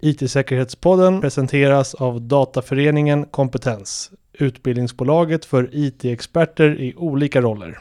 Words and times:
IT-säkerhetspodden 0.00 1.20
presenteras 1.20 1.94
av 1.94 2.20
Dataföreningen 2.20 3.24
Kompetens, 3.24 4.10
utbildningsbolaget 4.32 5.44
för 5.44 5.70
IT-experter 5.72 6.80
i 6.80 6.94
olika 6.96 7.40
roller. 7.40 7.78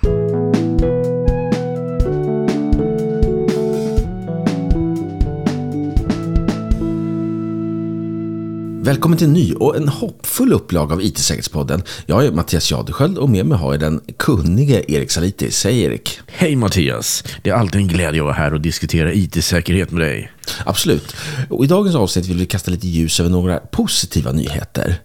Välkommen 8.88 9.18
till 9.18 9.28
en 9.28 9.34
ny 9.34 9.54
och 9.54 9.76
en 9.76 9.88
hoppfull 9.88 10.54
upplaga 10.54 10.94
av 10.94 11.02
IT-säkerhetspodden. 11.02 11.84
Jag 12.06 12.26
är 12.26 12.32
Mattias 12.32 12.72
Jadesköld 12.72 13.18
och 13.18 13.30
med 13.30 13.46
mig 13.46 13.58
har 13.58 13.74
jag 13.74 13.80
den 13.80 14.02
kunnige 14.18 14.92
Erik 14.92 15.12
Salitis. 15.12 15.64
Hej 15.64 15.82
Erik! 15.82 16.20
Hej 16.28 16.56
Mattias! 16.56 17.24
Det 17.44 17.50
är 17.50 17.54
alltid 17.54 17.82
en 17.82 17.88
glädje 17.88 18.22
att 18.22 18.26
vara 18.26 18.34
här 18.34 18.54
och 18.54 18.62
diskutera 18.62 19.14
IT-säkerhet 19.14 19.92
med 19.92 20.02
dig. 20.02 20.32
Absolut. 20.66 21.16
Och 21.50 21.64
I 21.64 21.68
dagens 21.68 21.96
avsnitt 21.96 22.26
vill 22.26 22.38
vi 22.38 22.46
kasta 22.46 22.72
lite 22.72 22.88
ljus 22.88 23.20
över 23.20 23.30
några 23.30 23.60
positiva 23.60 24.32
nyheter. 24.32 24.96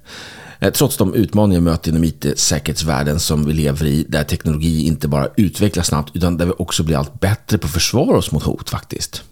Eh, 0.60 0.73
trots 0.73 0.96
de 0.96 1.15
utmaningar 1.15 1.60
vi 1.60 1.65
möter 1.65 1.91
inom 1.91 2.05
IT-säkerhetsvärlden 2.05 3.21
som 3.21 3.45
vi 3.45 3.52
lever 3.52 3.87
i, 3.87 4.05
där 4.09 4.24
teknologi 4.24 4.87
inte 4.87 5.09
bara 5.09 5.29
utvecklas 5.37 5.87
snabbt, 5.87 6.16
utan 6.16 6.37
där 6.37 6.46
vi 6.46 6.52
också 6.59 6.83
blir 6.83 6.96
allt 6.96 7.21
bättre 7.21 7.59
på 7.59 7.66
att 7.66 7.73
försvara 7.73 8.16
oss 8.16 8.33
mot 8.33 8.43
hot 8.43 8.71
faktiskt. 8.71 9.23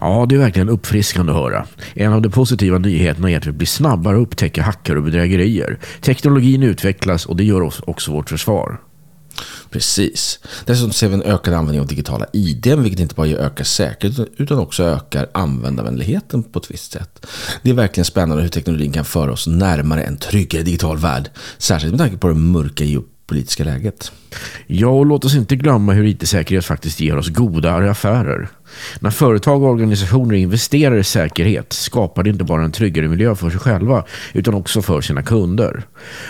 Ja, 0.00 0.26
det 0.28 0.34
är 0.34 0.38
verkligen 0.38 0.68
uppfriskande 0.68 1.32
att 1.32 1.38
höra. 1.38 1.66
En 1.94 2.12
av 2.12 2.22
de 2.22 2.28
positiva 2.28 2.78
nyheterna 2.78 3.30
är 3.30 3.36
att 3.36 3.46
vi 3.46 3.52
blir 3.52 3.66
snabbare 3.66 4.16
att 4.16 4.22
upptäcka 4.22 4.62
hackar 4.62 4.96
och 4.96 5.02
bedrägerier. 5.02 5.78
Teknologin 6.00 6.62
utvecklas 6.62 7.26
och 7.26 7.36
det 7.36 7.44
gör 7.44 7.90
också 7.90 8.12
vårt 8.12 8.30
försvar. 8.30 8.80
Precis. 9.70 10.38
Dessutom 10.64 10.92
ser 10.92 11.08
vi 11.08 11.14
en 11.14 11.22
ökad 11.22 11.54
användning 11.54 11.80
av 11.80 11.86
digitala 11.86 12.26
ID, 12.32 12.66
vilket 12.66 13.00
inte 13.00 13.14
bara 13.14 13.28
ökar 13.28 13.64
säkerheten 13.64 14.26
utan 14.36 14.58
också 14.58 14.84
ökar 14.84 15.28
användarvänligheten 15.34 16.42
på 16.42 16.58
ett 16.58 16.70
visst 16.70 16.92
sätt. 16.92 17.26
Det 17.62 17.70
är 17.70 17.74
verkligen 17.74 18.04
spännande 18.04 18.42
hur 18.42 18.50
teknologin 18.50 18.92
kan 18.92 19.04
föra 19.04 19.32
oss 19.32 19.46
närmare 19.46 20.02
en 20.02 20.16
tryggare 20.16 20.62
digital 20.62 20.98
värld, 20.98 21.30
särskilt 21.58 21.92
med 21.92 22.00
tanke 22.00 22.16
på 22.16 22.28
det 22.28 22.34
mörka 22.34 22.84
geopolitiska 23.28 23.64
läget. 23.64 24.12
Ja, 24.66 24.88
och 24.88 25.06
låt 25.06 25.24
oss 25.24 25.34
inte 25.34 25.56
glömma 25.56 25.92
hur 25.92 26.04
IT-säkerhet 26.04 26.64
faktiskt 26.64 27.00
ger 27.00 27.16
oss 27.16 27.28
godare 27.28 27.90
affärer. 27.90 28.48
När 29.00 29.10
företag 29.10 29.62
och 29.62 29.68
organisationer 29.68 30.34
investerar 30.34 30.96
i 30.96 31.04
säkerhet 31.04 31.72
skapar 31.72 32.22
det 32.22 32.30
inte 32.30 32.44
bara 32.44 32.64
en 32.64 32.72
tryggare 32.72 33.08
miljö 33.08 33.34
för 33.34 33.50
sig 33.50 33.60
själva 33.60 34.04
utan 34.32 34.54
också 34.54 34.82
för 34.82 35.00
sina 35.00 35.22
kunder. 35.22 35.82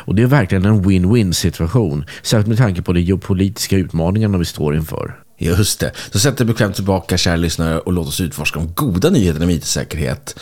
Och 0.07 0.15
Det 0.15 0.23
är 0.23 0.27
verkligen 0.27 0.65
en 0.65 0.85
win-win 0.85 1.33
situation, 1.33 2.05
särskilt 2.23 2.49
med 2.49 2.59
tanke 2.59 2.83
på 2.83 2.93
de 2.93 3.01
geopolitiska 3.01 3.77
utmaningarna 3.77 4.39
vi 4.39 4.45
står 4.45 4.77
inför. 4.77 5.15
Just 5.39 5.81
det. 5.81 5.93
Så 6.11 6.19
sätt 6.19 6.37
dig 6.37 6.47
bekvämt 6.47 6.75
tillbaka, 6.75 7.17
kära 7.17 7.37
lyssnare, 7.37 7.79
och 7.79 7.93
låt 7.93 8.09
oss 8.09 8.21
utforska 8.21 8.59
de 8.59 8.73
goda 8.75 9.11
nyheterna 9.11 9.45
om 9.45 9.51
IT-säkerhet. 9.51 10.41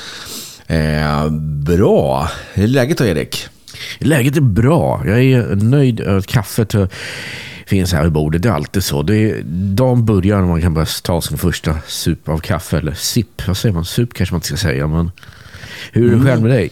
Eh, 0.67 1.31
bra. 1.67 2.31
Hur 2.55 2.65
är 2.65 2.69
läget 2.69 2.99
då, 2.99 3.05
Erik? 3.05 3.49
Läget 3.99 4.37
är 4.37 4.41
bra. 4.41 5.03
Jag 5.07 5.23
är 5.23 5.57
nöjd 5.57 6.01
över 6.01 6.19
att 6.19 6.27
kaffet 6.27 6.75
finns 7.67 7.93
här 7.93 8.03
vid 8.03 8.13
bordet. 8.13 8.43
Det 8.43 8.49
är 8.49 8.53
alltid 8.53 8.85
så. 8.85 9.03
Det 9.03 9.17
är, 9.17 9.43
dagen 9.75 10.05
börjar 10.05 10.41
när 10.41 10.49
man 10.49 10.63
kan 10.63 10.75
börja 10.75 10.87
ta 11.03 11.21
sin 11.21 11.39
första 11.39 11.79
sup 11.87 12.29
av 12.29 12.39
kaffe. 12.39 12.79
Eller 12.79 12.95
sipp, 12.95 13.47
vad 13.47 13.57
säger 13.57 13.75
man? 13.75 13.85
Sup 13.85 14.15
kanske 14.15 14.33
man 14.33 14.39
inte 14.39 14.47
ska 14.47 14.57
säga. 14.57 14.87
Men 14.87 15.11
hur 15.93 16.05
är 16.05 16.09
det 16.09 16.15
mm. 16.15 16.27
själv 16.27 16.43
med 16.43 16.51
dig? 16.51 16.71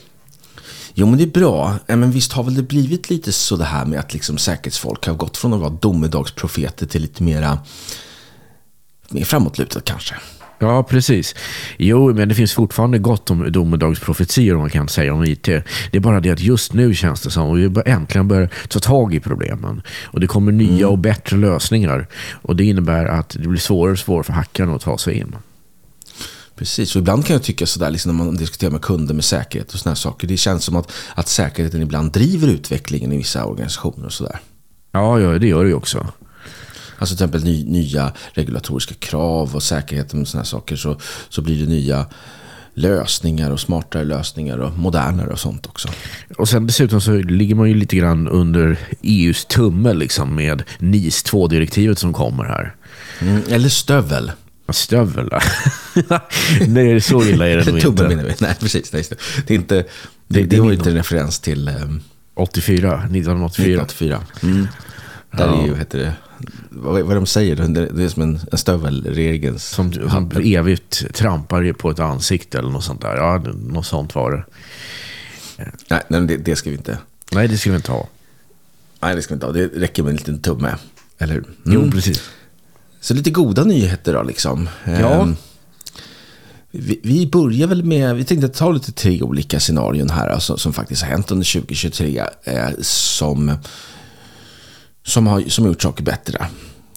Jo, 0.94 1.06
men 1.06 1.18
det 1.18 1.24
är 1.24 1.40
bra. 1.40 1.76
Men 1.86 2.10
visst 2.10 2.32
har 2.32 2.42
väl 2.42 2.54
det 2.54 2.62
blivit 2.62 3.10
lite 3.10 3.32
så 3.32 3.56
det 3.56 3.64
här 3.64 3.84
med 3.84 4.00
att 4.00 4.12
liksom 4.12 4.38
säkerhetsfolk 4.38 5.06
har 5.06 5.14
gått 5.14 5.36
från 5.36 5.52
att 5.54 5.60
vara 5.60 5.70
domedagsprofeter 5.70 6.86
till 6.86 7.02
lite 7.02 7.22
mera 7.22 7.58
mer 9.08 9.24
framåtlutat 9.24 9.84
kanske. 9.84 10.14
Ja, 10.64 10.82
precis. 10.82 11.34
Jo, 11.78 12.14
men 12.14 12.28
det 12.28 12.34
finns 12.34 12.52
fortfarande 12.52 12.98
gott 12.98 13.30
om 13.30 13.52
domedagsprofetior 13.52 14.54
om 14.54 14.60
man 14.60 14.70
kan 14.70 14.88
säga 14.88 15.14
om 15.14 15.24
IT. 15.24 15.42
Det 15.42 15.64
är 15.92 16.00
bara 16.00 16.20
det 16.20 16.30
att 16.30 16.40
just 16.40 16.72
nu 16.72 16.94
känns 16.94 17.20
det 17.20 17.30
som 17.30 17.52
att 17.52 17.58
vi 17.58 17.90
äntligen 17.90 18.28
börjar 18.28 18.48
ta 18.68 18.78
tag 18.78 19.14
i 19.14 19.20
problemen. 19.20 19.82
Och 20.04 20.20
det 20.20 20.26
kommer 20.26 20.52
nya 20.52 20.78
mm. 20.78 20.88
och 20.88 20.98
bättre 20.98 21.36
lösningar. 21.36 22.08
Och 22.42 22.56
det 22.56 22.64
innebär 22.64 23.06
att 23.06 23.28
det 23.28 23.48
blir 23.48 23.60
svårare 23.60 23.92
och 23.92 23.98
svårare 23.98 24.24
för 24.24 24.32
hackarna 24.32 24.74
att 24.74 24.82
ta 24.82 24.98
sig 24.98 25.14
in. 25.14 25.36
Precis, 26.56 26.96
och 26.96 27.00
ibland 27.00 27.26
kan 27.26 27.34
jag 27.34 27.42
tycka 27.42 27.66
sådär 27.66 27.90
liksom 27.90 28.16
när 28.16 28.24
man 28.24 28.36
diskuterar 28.36 28.70
med 28.70 28.82
kunder 28.82 29.14
med 29.14 29.24
säkerhet 29.24 29.72
och 29.72 29.78
sådana 29.78 29.96
saker. 29.96 30.28
Det 30.28 30.36
känns 30.36 30.64
som 30.64 30.76
att, 30.76 30.92
att 31.14 31.28
säkerheten 31.28 31.82
ibland 31.82 32.12
driver 32.12 32.48
utvecklingen 32.48 33.12
i 33.12 33.16
vissa 33.16 33.44
organisationer 33.44 34.06
och 34.06 34.12
sådär. 34.12 34.40
Ja, 34.92 35.20
ja, 35.20 35.38
det 35.38 35.46
gör 35.46 35.64
det 35.64 35.68
ju 35.68 35.74
också. 35.74 36.06
Alltså 37.04 37.16
till 37.16 37.24
exempel 37.24 37.44
ny, 37.44 37.64
nya 37.64 38.12
regulatoriska 38.32 38.94
krav 38.94 39.54
och 39.54 39.62
säkerhet 39.62 40.14
och 40.14 40.28
sådana 40.28 40.44
saker. 40.44 40.76
Så, 40.76 40.96
så 41.28 41.42
blir 41.42 41.60
det 41.60 41.66
nya 41.66 42.06
lösningar 42.74 43.50
och 43.50 43.60
smartare 43.60 44.04
lösningar 44.04 44.58
och 44.58 44.78
modernare 44.78 45.32
och 45.32 45.38
sånt 45.38 45.66
också. 45.66 45.88
Och 46.38 46.48
sen 46.48 46.66
dessutom 46.66 47.00
så 47.00 47.12
ligger 47.12 47.54
man 47.54 47.68
ju 47.68 47.74
lite 47.74 47.96
grann 47.96 48.28
under 48.28 48.78
EUs 49.02 49.44
tumme 49.44 49.92
liksom 49.92 50.34
med 50.34 50.62
NIS 50.78 51.24
2-direktivet 51.24 51.98
som 51.98 52.12
kommer 52.12 52.44
här. 52.44 52.74
Mm, 53.20 53.42
eller 53.48 53.68
stövel. 53.68 54.32
Stövel? 54.68 55.30
Nej, 56.68 57.00
så 57.00 57.24
illa 57.24 57.48
är 57.48 57.56
det 57.56 57.72
nog 57.72 57.84
inte. 57.84 58.08
menar 58.08 58.24
vi. 58.24 58.34
Nej, 58.40 58.54
precis. 58.60 58.92
Nej, 58.92 59.04
det, 59.46 59.54
är 59.54 59.58
inte, 59.58 59.74
det, 59.74 59.84
det, 60.28 60.42
det 60.42 60.60
var 60.60 60.72
inte 60.72 60.90
en 60.90 60.96
referens 60.96 61.40
till... 61.40 61.68
Um, 61.68 62.02
84, 62.36 62.94
1984. 62.94 63.82
1984. 63.82 64.20
Mm. 64.42 64.68
Där 65.36 65.46
ja. 65.46 65.62
är 65.62 65.66
ju, 65.66 65.76
heter 65.76 65.98
det, 65.98 66.12
vad, 66.70 67.02
vad 67.02 67.16
de 67.16 67.26
säger, 67.26 67.56
det 67.56 68.04
är 68.04 68.08
som 68.08 68.22
en, 68.22 68.40
en 68.52 68.58
stövelregel. 68.58 69.58
Som, 69.58 69.92
som 69.92 70.30
evigt 70.44 71.14
trampar 71.14 71.72
på 71.72 71.90
ett 71.90 71.98
ansikte 71.98 72.58
eller 72.58 72.70
något 72.70 72.84
sånt 72.84 73.00
där. 73.02 73.16
Ja, 73.16 73.42
något 73.54 73.86
sånt 73.86 74.14
var 74.14 74.32
det. 74.32 74.44
Nej, 75.88 76.02
nej 76.08 76.20
det, 76.20 76.36
det 76.36 76.56
ska 76.56 76.70
vi 76.70 76.76
inte. 76.76 76.98
Nej, 77.32 77.48
det 77.48 77.58
ska 77.58 77.70
vi 77.70 77.76
inte 77.76 77.92
ha. 77.92 78.08
Nej, 79.00 79.16
det 79.16 79.22
ska 79.22 79.34
vi 79.34 79.36
inte 79.36 79.46
ha. 79.46 79.52
Det 79.52 79.66
räcker 79.66 80.02
med 80.02 80.10
en 80.10 80.16
liten 80.16 80.38
tumme. 80.38 80.74
Eller 81.18 81.34
mm. 81.34 81.54
Jo, 81.64 81.90
precis. 81.90 82.30
Så 83.00 83.14
lite 83.14 83.30
goda 83.30 83.64
nyheter 83.64 84.14
då 84.14 84.22
liksom. 84.22 84.68
Ja. 84.84 85.22
Ehm, 85.22 85.36
vi, 86.70 87.00
vi 87.02 87.26
börjar 87.26 87.66
väl 87.66 87.84
med, 87.84 88.16
vi 88.16 88.24
tänkte 88.24 88.48
ta 88.48 88.72
lite 88.72 88.92
tre 88.92 89.22
olika 89.22 89.60
scenarion 89.60 90.10
här 90.10 90.28
alltså, 90.28 90.56
som 90.56 90.72
faktiskt 90.72 91.02
har 91.02 91.08
hänt 91.08 91.30
under 91.30 91.60
2023. 91.60 92.22
Eh, 92.44 92.68
som 92.80 93.56
som 95.06 95.26
har, 95.26 95.40
som 95.40 95.66
gjort 95.66 95.82
saker 95.82 96.04
bättre. 96.04 96.46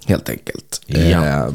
Helt 0.05 0.29
enkelt. 0.29 0.81
Ja. 0.85 1.25
Eh, 1.25 1.51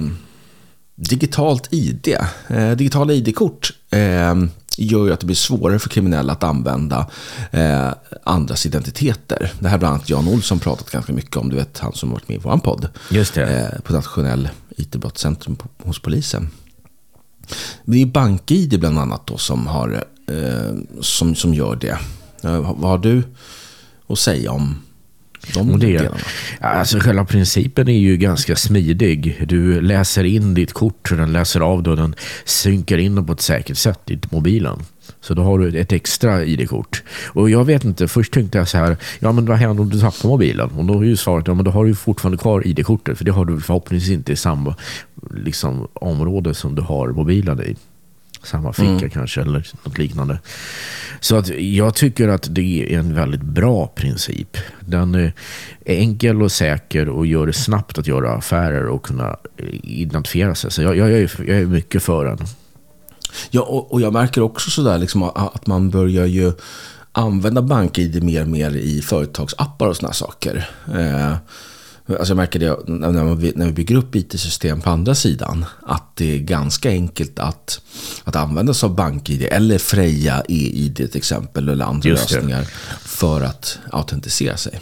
digitalt 0.95 1.69
ID, 1.73 2.17
eh, 2.49 2.71
digitala 2.71 3.13
ID-kort 3.13 3.73
eh, 3.91 4.35
gör 4.77 5.07
ju 5.07 5.13
att 5.13 5.21
det 5.21 5.27
blir 5.27 5.37
svårare 5.37 5.79
för 5.79 5.89
kriminella 5.89 6.33
att 6.33 6.43
använda 6.43 7.11
eh, 7.51 7.93
andras 8.25 8.67
identiteter. 8.67 9.53
Det 9.59 9.65
här 9.65 9.71
har 9.71 9.79
bland 9.79 9.95
annat 9.95 10.11
Jan 10.11 10.29
Olsson 10.29 10.59
pratat 10.59 10.91
ganska 10.91 11.13
mycket 11.13 11.37
om. 11.37 11.49
Du 11.49 11.57
vet, 11.57 11.79
han 11.79 11.93
som 11.93 12.11
varit 12.11 12.29
med 12.29 12.37
i 12.37 12.41
vår 12.43 12.57
podd. 12.57 12.89
Just 13.11 13.35
det. 13.35 13.43
Eh, 13.43 13.81
på 13.81 13.93
Nationell 13.93 14.49
IT-brottscentrum 14.77 15.57
hos 15.79 15.99
polisen. 15.99 16.51
Det 17.85 18.03
är 18.03 18.07
BankID 18.07 18.81
bland 18.81 18.99
annat 18.99 19.27
då 19.27 19.39
som, 19.39 19.67
har, 19.67 20.05
eh, 20.29 21.01
som, 21.01 21.35
som 21.35 21.55
gör 21.55 21.77
det. 21.77 21.99
vad 22.75 22.91
har 22.91 22.99
du 22.99 23.23
att 24.09 24.19
säga 24.19 24.53
om 24.53 24.83
de 25.55 25.79
det, 25.79 26.11
alltså 26.61 26.99
själva 26.99 27.25
principen 27.25 27.89
är 27.89 27.99
ju 27.99 28.17
ganska 28.17 28.57
smidig. 28.57 29.45
Du 29.49 29.81
läser 29.81 30.25
in 30.25 30.55
ditt 30.55 30.73
kort, 30.73 31.11
den 31.11 31.33
läser 31.33 31.61
av 31.61 31.83
det 31.83 31.91
och 31.91 31.97
den 31.97 32.15
synkar 32.45 32.99
in 32.99 33.15
det 33.15 33.23
på 33.23 33.33
ett 33.33 33.41
säkert 33.41 33.77
sätt 33.77 34.11
i 34.11 34.19
mobilen. 34.31 34.79
Så 35.21 35.35
då 35.35 35.43
har 35.43 35.59
du 35.59 35.79
ett 35.79 35.93
extra 35.93 36.45
ID-kort. 36.45 37.03
Och 37.27 37.51
jag 37.51 37.65
vet 37.65 37.85
inte, 37.85 38.09
först 38.09 38.33
tänkte 38.33 38.59
jag 38.59 38.69
så 38.69 38.79
här, 38.79 38.97
ja 39.19 39.33
men 39.33 39.47
vad 39.47 39.57
händer 39.57 39.83
om 39.83 39.91
du 39.91 40.01
tappar 40.01 40.29
mobilen? 40.29 40.71
Och 40.71 40.85
då 40.85 41.01
är 41.01 41.05
ju 41.05 41.17
svaret, 41.17 41.47
ja 41.47 41.55
men 41.55 41.65
då 41.65 41.71
har 41.71 41.85
du 41.85 41.95
fortfarande 41.95 42.39
kvar 42.39 42.67
ID-kortet. 42.67 43.19
För 43.19 43.25
det 43.25 43.33
har 43.33 43.45
du 43.45 43.61
förhoppningsvis 43.61 44.13
inte 44.13 44.33
i 44.33 44.37
samma 44.37 44.77
liksom, 45.31 45.89
område 45.93 46.55
som 46.55 46.75
du 46.75 46.83
har 46.83 47.09
mobilen 47.09 47.61
i 47.61 47.77
samma 48.43 48.73
ficka 48.73 48.91
mm. 48.91 49.11
kanske 49.11 49.41
eller 49.41 49.67
något 49.85 49.99
liknande. 49.99 50.39
Så 51.21 51.37
att 51.37 51.49
jag 51.49 51.95
tycker 51.95 52.29
att 52.29 52.55
det 52.55 52.95
är 52.95 52.99
en 52.99 53.15
väldigt 53.15 53.43
bra 53.43 53.87
princip. 53.87 54.57
Den 54.81 55.15
är 55.15 55.33
enkel 55.85 56.43
och 56.43 56.53
säker 56.53 57.09
och 57.09 57.27
gör 57.27 57.47
det 57.47 57.53
snabbt 57.53 57.99
att 57.99 58.07
göra 58.07 58.33
affärer 58.33 58.87
och 58.87 59.03
kunna 59.03 59.37
identifiera 59.83 60.55
sig. 60.55 60.71
Så 60.71 60.83
jag, 60.83 60.97
jag, 60.97 61.13
är, 61.13 61.31
jag 61.47 61.59
är 61.59 61.67
mycket 61.67 62.03
för 62.03 62.25
den. 62.25 62.39
Ja, 63.51 63.63
och, 63.63 63.93
och 63.93 64.01
jag 64.01 64.13
märker 64.13 64.41
också 64.41 64.71
sådär 64.71 64.99
liksom 64.99 65.23
att 65.23 65.67
man 65.67 65.91
börjar 65.91 66.27
ju 66.27 66.53
använda 67.13 67.63
BankID 67.63 68.23
mer 68.23 68.43
och 68.43 68.49
mer 68.49 68.77
i 68.77 69.03
företagsappar 69.03 69.87
och 69.87 69.97
sådana 69.97 70.13
saker. 70.13 70.69
Eh, 70.95 71.35
Alltså 72.19 72.31
jag 72.31 72.37
märker 72.37 72.59
det 72.59 72.77
när 73.57 73.67
vi 73.67 73.73
bygger 73.73 73.97
upp 73.97 74.17
IT-system 74.17 74.81
på 74.81 74.91
andra 74.91 75.15
sidan. 75.15 75.65
Att 75.83 76.17
det 76.17 76.35
är 76.35 76.39
ganska 76.39 76.91
enkelt 76.91 77.39
att, 77.39 77.81
att 78.25 78.37
använda 78.37 78.75
sig 78.75 78.87
av 78.87 78.95
BankID 78.95 79.43
eller 79.43 79.79
Freja 79.79 80.43
e-ID 80.49 80.97
till 80.97 81.17
exempel. 81.17 81.69
Eller 81.69 81.85
andra 81.85 82.11
lösningar 82.11 82.63
för 83.01 83.41
att 83.41 83.79
autentisera 83.91 84.57
sig. 84.57 84.81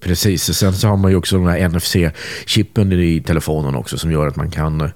Precis, 0.00 0.48
och 0.48 0.56
sen 0.56 0.72
så 0.72 0.88
har 0.88 0.96
man 0.96 1.10
ju 1.10 1.16
också 1.16 1.38
den 1.38 1.46
här 1.46 1.68
NFC-chippen 1.68 2.92
i 2.92 3.20
telefonen 3.20 3.74
också 3.74 3.98
som 3.98 4.12
gör 4.12 4.26
att 4.26 4.36
man 4.36 4.50
kan, 4.50 4.90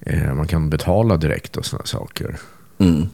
eh, 0.00 0.34
man 0.34 0.46
kan 0.46 0.70
betala 0.70 1.16
direkt 1.16 1.56
och 1.56 1.66
sådana 1.66 1.86
saker. 1.86 2.36
Mm. 2.78 3.08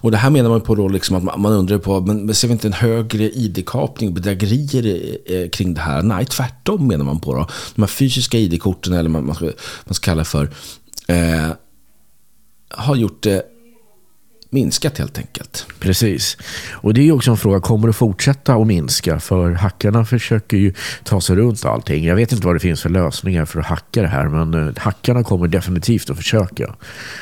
Och 0.00 0.10
det 0.10 0.16
här 0.16 0.30
menar 0.30 0.50
man 0.50 0.60
på 0.60 0.74
då 0.74 0.88
liksom 0.88 1.16
att 1.16 1.22
man, 1.22 1.40
man 1.40 1.52
undrar 1.52 1.78
på, 1.78 2.00
men 2.00 2.34
ser 2.34 2.48
vi 2.48 2.52
inte 2.52 2.68
en 2.68 2.72
högre 2.72 3.30
ID-kapning 3.30 4.08
och 4.08 4.14
bedrägerier 4.14 5.16
eh, 5.26 5.48
kring 5.48 5.74
det 5.74 5.80
här? 5.80 6.02
Nej, 6.02 6.24
tvärtom 6.24 6.88
menar 6.88 7.04
man 7.04 7.20
på 7.20 7.34
då. 7.34 7.46
De 7.74 7.82
här 7.82 7.88
fysiska 7.88 8.38
ID-korten, 8.38 8.92
eller 8.92 9.10
vad 9.10 9.22
man, 9.22 9.34
ska, 9.34 9.44
man 9.84 9.94
ska 9.94 10.04
kalla 10.04 10.24
för, 10.24 10.50
eh, 11.06 11.50
har 12.70 12.96
gjort 12.96 13.22
det 13.22 13.42
minskat 14.50 14.98
helt 14.98 15.18
enkelt. 15.18 15.66
Precis. 15.78 16.36
Och 16.70 16.94
det 16.94 17.08
är 17.08 17.12
också 17.12 17.30
en 17.30 17.36
fråga, 17.36 17.60
kommer 17.60 17.86
det 17.86 17.92
fortsätta 17.92 18.54
att 18.54 18.66
minska? 18.66 19.20
För 19.20 19.50
hackarna 19.50 20.04
försöker 20.04 20.56
ju 20.56 20.74
ta 21.04 21.20
sig 21.20 21.36
runt 21.36 21.64
allting. 21.64 22.04
Jag 22.04 22.16
vet 22.16 22.32
inte 22.32 22.46
vad 22.46 22.56
det 22.56 22.60
finns 22.60 22.82
för 22.82 22.88
lösningar 22.88 23.44
för 23.44 23.60
att 23.60 23.66
hacka 23.66 24.02
det 24.02 24.08
här, 24.08 24.28
men 24.28 24.54
uh, 24.54 24.72
hackarna 24.76 25.24
kommer 25.24 25.48
definitivt 25.48 26.10
att 26.10 26.16
försöka. 26.16 26.74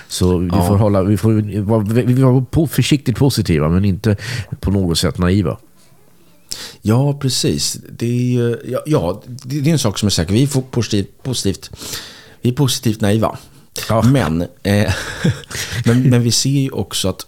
Så 0.08 0.38
vi 0.38 0.48
ja. 0.48 0.66
får 0.66 0.76
hålla, 0.76 1.02
vi 1.02 1.16
får 1.16 1.60
vara, 1.62 1.82
vi 1.82 2.22
vara 2.22 2.66
försiktigt 2.66 3.16
positiva, 3.16 3.68
men 3.68 3.84
inte 3.84 4.16
på 4.60 4.70
något 4.70 4.98
sätt 4.98 5.18
naiva. 5.18 5.58
Ja, 6.82 7.18
precis. 7.20 7.78
Det 7.90 8.36
är, 8.36 8.60
ja, 8.70 8.82
ja, 8.86 9.22
det 9.26 9.58
är 9.58 9.68
en 9.68 9.78
sak 9.78 9.98
som 9.98 10.06
är 10.06 10.10
säker. 10.10 10.32
Vi 10.32 10.42
är 10.42 10.60
positivt, 10.70 11.22
positivt, 11.22 11.70
vi 12.42 12.50
är 12.50 12.54
positivt 12.54 13.00
naiva. 13.00 13.38
Ja. 13.88 14.02
Men, 14.02 14.42
eh, 14.62 14.92
men, 15.84 16.02
men 16.02 16.22
vi 16.22 16.32
ser 16.32 16.50
ju 16.50 16.70
också 16.70 17.08
att 17.08 17.26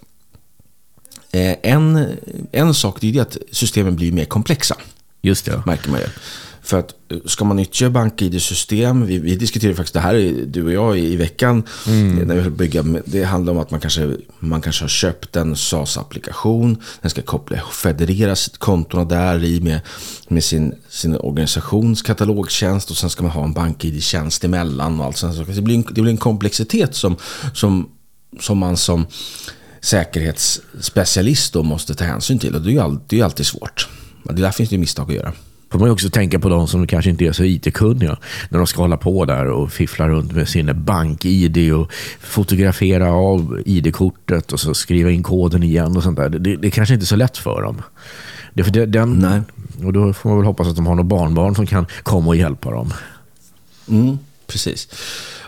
eh, 1.33 1.57
en, 1.63 2.07
en 2.53 2.75
sak 2.75 3.05
är 3.05 3.21
att 3.21 3.37
systemen 3.53 3.97
blir 3.97 4.13
mer 4.13 4.25
komplexa. 4.25 4.77
Just 5.23 5.45
det. 5.45 5.63
Märker 5.67 5.91
man 5.91 6.01
ju. 6.01 6.07
För 6.71 6.79
att 6.79 6.95
eh, 7.09 7.19
ska 7.25 7.45
man 7.45 7.57
nyttja 7.57 7.91
BankID-system, 7.91 9.07
vi, 9.07 9.19
vi 9.19 9.37
diskuterade 9.37 9.77
faktiskt 9.77 9.95
det 9.95 10.01
här 10.01 10.45
du 10.47 10.65
och 10.65 10.73
jag 10.73 10.99
i, 10.99 11.13
i 11.13 11.17
veckan, 11.17 11.63
mm. 11.87 12.17
när 12.17 12.35
vi 12.35 12.51
bygga, 12.51 12.83
det 13.05 13.25
handlar 13.25 13.53
om 13.53 13.59
att 13.59 13.71
man 13.71 13.81
kanske, 13.81 14.17
man 14.39 14.61
kanske 14.61 14.85
har 14.85 14.89
köpt 14.89 15.37
en 15.37 15.57
SAS-applikation, 15.57 16.83
den 17.01 17.11
ska 17.11 17.23
koppla, 17.23 17.61
federera 17.73 18.37
kontona 18.59 19.05
där 19.05 19.45
i 19.45 19.61
med, 19.61 19.81
med 20.29 20.45
sin, 20.45 20.75
sin 20.89 21.17
organisations 21.17 22.03
katalogtjänst 22.03 22.91
och 22.91 22.97
sen 22.97 23.11
ska 23.11 23.23
man 23.23 23.33
ha 23.33 23.45
en 23.45 23.53
BankID-tjänst 23.53 24.45
emellan 24.45 25.01
och 25.01 25.07
allt 25.07 25.17
sånt. 25.17 25.55
Det 25.55 25.63
blir 25.63 25.75
en, 25.75 25.85
det 25.91 26.03
blir 26.03 26.13
en 26.13 26.17
komplexitet 26.17 26.95
som, 26.95 27.17
som, 27.55 27.89
som 28.41 28.59
man 28.59 28.77
som 28.77 29.07
säkerhetsspecialist 29.81 31.53
då 31.53 31.63
måste 31.63 31.95
ta 31.95 32.05
hänsyn 32.05 32.39
till 32.39 32.55
och 32.55 32.63
det 32.63 32.69
är 32.69 32.73
ju 32.73 32.81
alltid, 32.81 33.23
alltid 33.23 33.47
svårt. 33.47 33.89
Det 34.25 34.43
där 34.43 34.51
finns 34.51 34.71
det 34.71 34.79
misstag 34.79 35.11
att 35.11 35.17
göra 35.17 35.33
får 35.71 35.79
man 35.79 35.91
också 35.91 36.11
tänka 36.11 36.39
på 36.39 36.49
de 36.49 36.69
som 36.69 36.87
kanske 36.87 37.11
inte 37.11 37.25
är 37.25 37.33
så 37.33 37.45
IT-kunniga. 37.45 38.19
När 38.49 38.59
de 38.59 38.67
ska 38.67 38.83
hålla 38.83 38.97
på 38.97 39.25
där 39.25 39.47
och 39.47 39.73
fiffla 39.73 40.09
runt 40.09 40.33
med 40.33 40.49
sin 40.49 40.85
bank-ID 40.85 41.73
och 41.73 41.93
fotografera 42.21 43.13
av 43.13 43.63
ID-kortet 43.67 44.53
och 44.53 44.61
så 44.61 44.75
skriva 44.75 45.11
in 45.11 45.23
koden 45.23 45.63
igen 45.63 45.97
och 45.97 46.03
sånt 46.03 46.17
där. 46.17 46.29
Det, 46.29 46.57
det 46.57 46.69
är 46.69 46.71
kanske 46.71 46.95
inte 46.95 47.05
är 47.05 47.07
så 47.07 47.17
lätt 47.17 47.37
för 47.37 47.63
dem. 47.63 47.83
Det, 48.55 48.65
för 48.65 48.87
den, 48.87 49.13
Nej. 49.13 49.41
Och 49.87 49.93
då 49.93 50.13
får 50.13 50.29
man 50.29 50.39
väl 50.39 50.47
hoppas 50.47 50.69
att 50.69 50.77
de 50.77 50.87
har 50.87 50.95
några 50.95 51.09
barnbarn 51.09 51.55
som 51.55 51.67
kan 51.67 51.87
komma 52.03 52.29
och 52.29 52.37
hjälpa 52.37 52.71
dem. 52.71 52.93
Mm, 53.89 54.19
precis. 54.51 54.89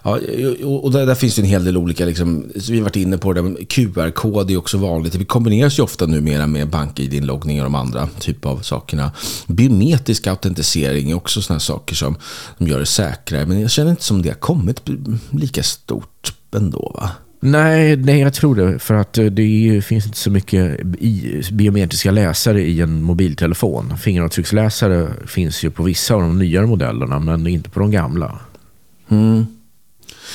Ja, 0.02 0.19
och 0.64 0.93
där, 0.93 1.06
där 1.06 1.14
finns 1.14 1.37
det 1.37 1.43
en 1.43 1.49
hel 1.49 1.64
del 1.64 1.76
olika, 1.76 2.04
liksom, 2.04 2.52
vi 2.70 2.76
har 2.76 2.84
varit 2.84 2.96
inne 2.96 3.19
på 3.19 3.32
det, 3.32 3.64
QR-kod 3.64 4.50
är 4.50 4.56
också 4.56 4.78
vanligt. 4.78 5.19
Det 5.19 5.25
kombineras 5.25 5.78
ju 5.78 5.82
ofta 5.82 6.06
numera 6.06 6.46
med 6.46 6.69
bank-id-inloggning 6.69 7.58
och 7.58 7.64
de 7.64 7.75
andra 7.75 8.08
typer 8.19 8.49
av 8.49 8.58
sakerna. 8.58 9.12
Biometrisk 9.46 10.26
autentisering 10.26 11.10
är 11.10 11.14
också 11.14 11.43
sådana 11.43 11.60
saker 11.60 11.94
som, 11.94 12.16
som 12.58 12.69
gör 12.69 12.78
det 12.78 12.87
säkrare. 12.87 13.46
Men 13.46 13.60
jag 13.60 13.70
känner 13.70 13.90
inte 13.90 14.04
som 14.04 14.22
det 14.22 14.28
har 14.28 14.37
kommit 14.37 14.82
lika 15.31 15.62
stort 15.62 16.34
ändå 16.56 16.93
va? 16.94 17.10
Nej, 17.44 17.96
nej, 17.96 18.20
jag 18.20 18.34
tror 18.34 18.54
det. 18.54 18.78
För 18.78 18.94
att 18.94 19.12
det 19.12 19.84
finns 19.84 20.06
inte 20.06 20.19
så 20.19 20.31
mycket 20.31 20.82
biometriska 21.52 22.10
läsare 22.10 22.62
i 22.62 22.81
en 22.81 23.02
mobiltelefon. 23.02 23.99
Fingeravtrycksläsare 23.99 25.08
finns 25.26 25.64
ju 25.64 25.70
på 25.70 25.82
vissa 25.82 26.14
av 26.14 26.20
de 26.20 26.38
nyare 26.38 26.66
modellerna, 26.66 27.19
men 27.19 27.46
inte 27.46 27.70
på 27.70 27.81
de 27.81 27.90
gamla. 27.90 28.38
Mm. 29.12 29.47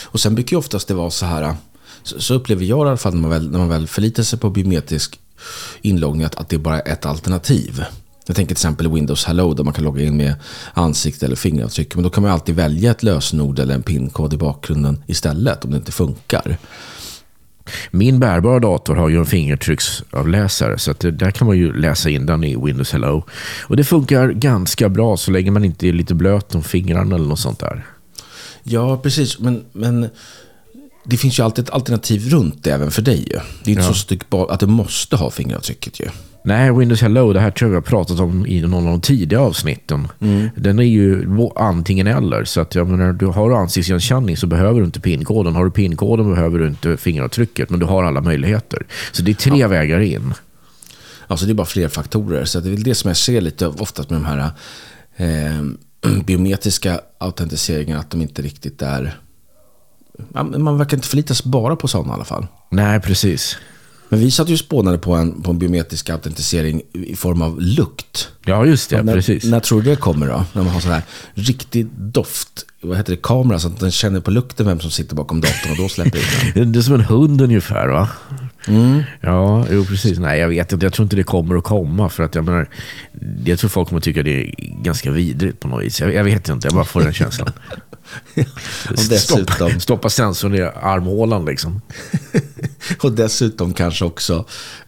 Och 0.05 0.19
sen 0.19 0.35
brukar 0.35 0.55
ju 0.55 0.57
oftast 0.57 0.87
det 0.87 0.93
vara 0.93 1.11
så 1.11 1.25
här, 1.25 1.55
så, 2.03 2.21
så 2.21 2.33
upplever 2.33 2.65
jag 2.65 2.87
i 2.87 2.89
alla 2.89 2.97
fall 2.97 3.13
när 3.13 3.21
man 3.21 3.29
väl, 3.29 3.51
när 3.51 3.59
man 3.59 3.69
väl 3.69 3.87
förlitar 3.87 4.23
sig 4.23 4.39
på 4.39 4.49
biometrisk 4.49 5.19
inloggning, 5.81 6.25
att, 6.25 6.35
att 6.35 6.49
det 6.49 6.55
är 6.55 6.59
bara 6.59 6.79
ett 6.79 7.05
alternativ. 7.05 7.83
Jag 8.27 8.35
tänker 8.35 8.55
till 8.55 8.61
exempel 8.61 8.91
Windows 8.91 9.25
Hello 9.25 9.53
där 9.53 9.63
man 9.63 9.73
kan 9.73 9.83
logga 9.83 10.03
in 10.03 10.17
med 10.17 10.35
ansikte 10.73 11.25
eller 11.25 11.35
fingeravtryck. 11.35 11.95
Men 11.95 12.03
då 12.03 12.09
kan 12.09 12.23
man 12.23 12.31
alltid 12.31 12.55
välja 12.55 12.91
ett 12.91 13.03
lösenord 13.03 13.59
eller 13.59 13.75
en 13.75 13.83
pinkod 13.83 14.33
i 14.33 14.37
bakgrunden 14.37 15.03
istället 15.07 15.65
om 15.65 15.71
det 15.71 15.77
inte 15.77 15.91
funkar. 15.91 16.57
Min 17.91 18.19
bärbara 18.19 18.59
dator 18.59 18.95
har 18.95 19.09
ju 19.09 19.17
en 19.17 19.25
fingertrycksavläsare 19.25 20.77
så 20.77 20.91
att 20.91 20.99
där 20.99 21.31
kan 21.31 21.47
man 21.47 21.57
ju 21.57 21.73
läsa 21.73 22.09
in 22.09 22.25
den 22.25 22.43
i 22.43 22.55
Windows 22.55 22.91
Hello. 22.91 23.23
Och 23.61 23.77
det 23.77 23.83
funkar 23.83 24.29
ganska 24.29 24.89
bra 24.89 25.17
så 25.17 25.31
länge 25.31 25.51
man 25.51 25.65
inte 25.65 25.87
är 25.87 25.93
lite 25.93 26.15
blöt 26.15 26.55
om 26.55 26.63
fingrarna 26.63 27.15
eller 27.15 27.27
något 27.27 27.39
sånt 27.39 27.59
där. 27.59 27.85
Ja, 28.67 28.97
precis. 28.97 29.39
Men, 29.39 29.65
men 29.71 30.09
det 31.03 31.17
finns 31.17 31.39
ju 31.39 31.43
alltid 31.43 31.65
ett 31.65 31.71
alternativ 31.71 32.29
runt 32.29 32.63
det 32.63 32.71
även 32.71 32.91
för 32.91 33.01
dig. 33.01 33.19
Ju. 33.19 33.39
Det 33.63 33.71
är 33.71 33.75
inte 33.75 34.17
ja. 34.19 34.27
så 34.29 34.45
att 34.49 34.59
du 34.59 34.67
måste 34.67 35.15
ha 35.15 35.31
fingeravtrycket 35.31 35.99
ju. 35.99 36.05
Nej, 36.43 36.73
Windows 36.73 37.01
Hello, 37.01 37.33
det 37.33 37.39
här 37.39 37.51
tror 37.51 37.67
jag 37.67 37.71
vi 37.71 37.75
har 37.75 37.81
pratat 37.81 38.19
om 38.19 38.45
i 38.45 38.61
någon 38.61 38.85
av 38.85 38.91
de 38.91 39.01
tidiga 39.01 39.39
avsnitten. 39.39 40.07
Mm. 40.19 40.49
Den 40.55 40.79
är 40.79 40.83
ju 40.83 41.27
antingen 41.55 42.07
eller. 42.07 42.43
Så 42.43 42.61
att 42.61 42.75
jag 42.75 42.87
menar, 42.87 43.13
du 43.13 43.25
har 43.25 43.51
ansiktsigenkänning 43.51 44.37
så 44.37 44.47
behöver 44.47 44.79
du 44.79 44.85
inte 44.85 44.99
pinkoden. 44.99 45.55
Har 45.55 45.65
du 45.65 45.71
pinkoden 45.71 46.33
behöver 46.33 46.59
du 46.59 46.67
inte 46.67 46.97
fingeravtrycket, 46.97 47.69
men 47.69 47.79
du 47.79 47.85
har 47.85 48.03
alla 48.03 48.21
möjligheter. 48.21 48.85
Så 49.11 49.21
det 49.21 49.31
är 49.31 49.35
tre 49.35 49.57
ja. 49.57 49.67
vägar 49.67 49.99
in. 49.99 50.33
Alltså 51.27 51.45
det 51.45 51.51
är 51.51 51.53
bara 51.53 51.67
fler 51.67 51.87
faktorer. 51.87 52.45
Så 52.45 52.59
det 52.59 52.69
är 52.69 52.71
väl 52.71 52.83
det 52.83 52.95
som 52.95 53.07
jag 53.07 53.17
ser 53.17 53.41
lite 53.41 53.67
oftast 53.67 54.09
med 54.09 54.19
de 54.19 54.25
här 54.25 54.51
eh, 55.17 55.63
biometriska 56.25 57.01
autentiseringen 57.17 57.97
att 57.97 58.11
de 58.11 58.21
inte 58.21 58.41
riktigt 58.41 58.81
är... 58.81 59.19
Man 60.33 60.77
verkar 60.77 60.97
inte 60.97 61.07
förlita 61.07 61.33
sig 61.33 61.51
bara 61.51 61.75
på 61.75 61.87
sådana 61.87 62.09
i 62.09 62.13
alla 62.13 62.25
fall. 62.25 62.47
Nej, 62.69 63.01
precis. 63.01 63.57
Men 64.09 64.19
vi 64.19 64.31
satt 64.31 64.49
ju 64.49 64.57
spånade 64.57 64.97
på 64.97 65.15
en, 65.15 65.41
på 65.41 65.51
en 65.51 65.59
biometrisk 65.59 66.09
autentisering 66.09 66.81
i 66.93 67.15
form 67.15 67.41
av 67.41 67.61
lukt. 67.61 68.29
Ja, 68.45 68.65
just 68.65 68.89
det. 68.89 69.03
när, 69.03 69.13
precis. 69.13 69.43
När 69.43 69.59
tror 69.59 69.81
du 69.81 69.89
det 69.89 69.95
kommer 69.95 70.27
då? 70.27 70.45
När 70.53 70.63
man 70.63 70.73
har 70.73 70.79
sån 70.79 70.91
här 70.91 71.03
riktig 71.33 71.87
doft, 71.97 72.65
vad 72.81 72.97
heter 72.97 73.11
det, 73.11 73.21
kamera, 73.23 73.59
så 73.59 73.67
att 73.67 73.79
den 73.79 73.91
känner 73.91 74.19
på 74.19 74.31
lukten 74.31 74.65
vem 74.65 74.79
som 74.79 74.91
sitter 74.91 75.15
bakom 75.15 75.41
datorn 75.41 75.71
och 75.71 75.77
då 75.77 75.89
släpper 75.89 76.17
in 76.17 76.53
den. 76.53 76.71
Det 76.71 76.79
är 76.79 76.81
som 76.81 76.93
en 76.93 77.01
hund 77.01 77.41
ungefär 77.41 77.87
va? 77.87 78.09
Mm. 78.67 79.03
Ja, 79.21 79.65
jo 79.71 79.85
precis. 79.85 80.19
Nej, 80.19 80.39
jag 80.39 80.49
vet 80.49 80.71
inte. 80.71 80.85
Jag 80.85 80.93
tror 80.93 81.03
inte 81.03 81.15
det 81.15 81.23
kommer 81.23 81.55
att 81.55 81.63
komma. 81.63 82.09
För 82.09 82.23
att 82.23 82.35
jag 82.35 82.45
menar, 82.45 82.69
jag 83.45 83.59
tror 83.59 83.69
folk 83.69 83.89
kommer 83.89 84.01
tycka 84.01 84.23
det 84.23 84.43
är 84.43 84.53
ganska 84.83 85.11
vidrigt 85.11 85.59
på 85.59 85.67
något 85.67 85.83
vis. 85.83 86.01
Jag, 86.01 86.13
jag 86.13 86.23
vet 86.23 86.49
inte, 86.49 86.67
jag 86.67 86.73
bara 86.73 86.85
får 86.85 87.01
den 87.01 87.13
känslan. 87.13 87.51
Stoppa, 89.17 89.79
stoppa 89.79 90.09
sensorn 90.09 90.55
i 90.55 90.61
armhålan 90.61 91.45
liksom. 91.45 91.81
och 93.01 93.11
dessutom 93.11 93.73
kanske 93.73 94.05
också 94.05 94.45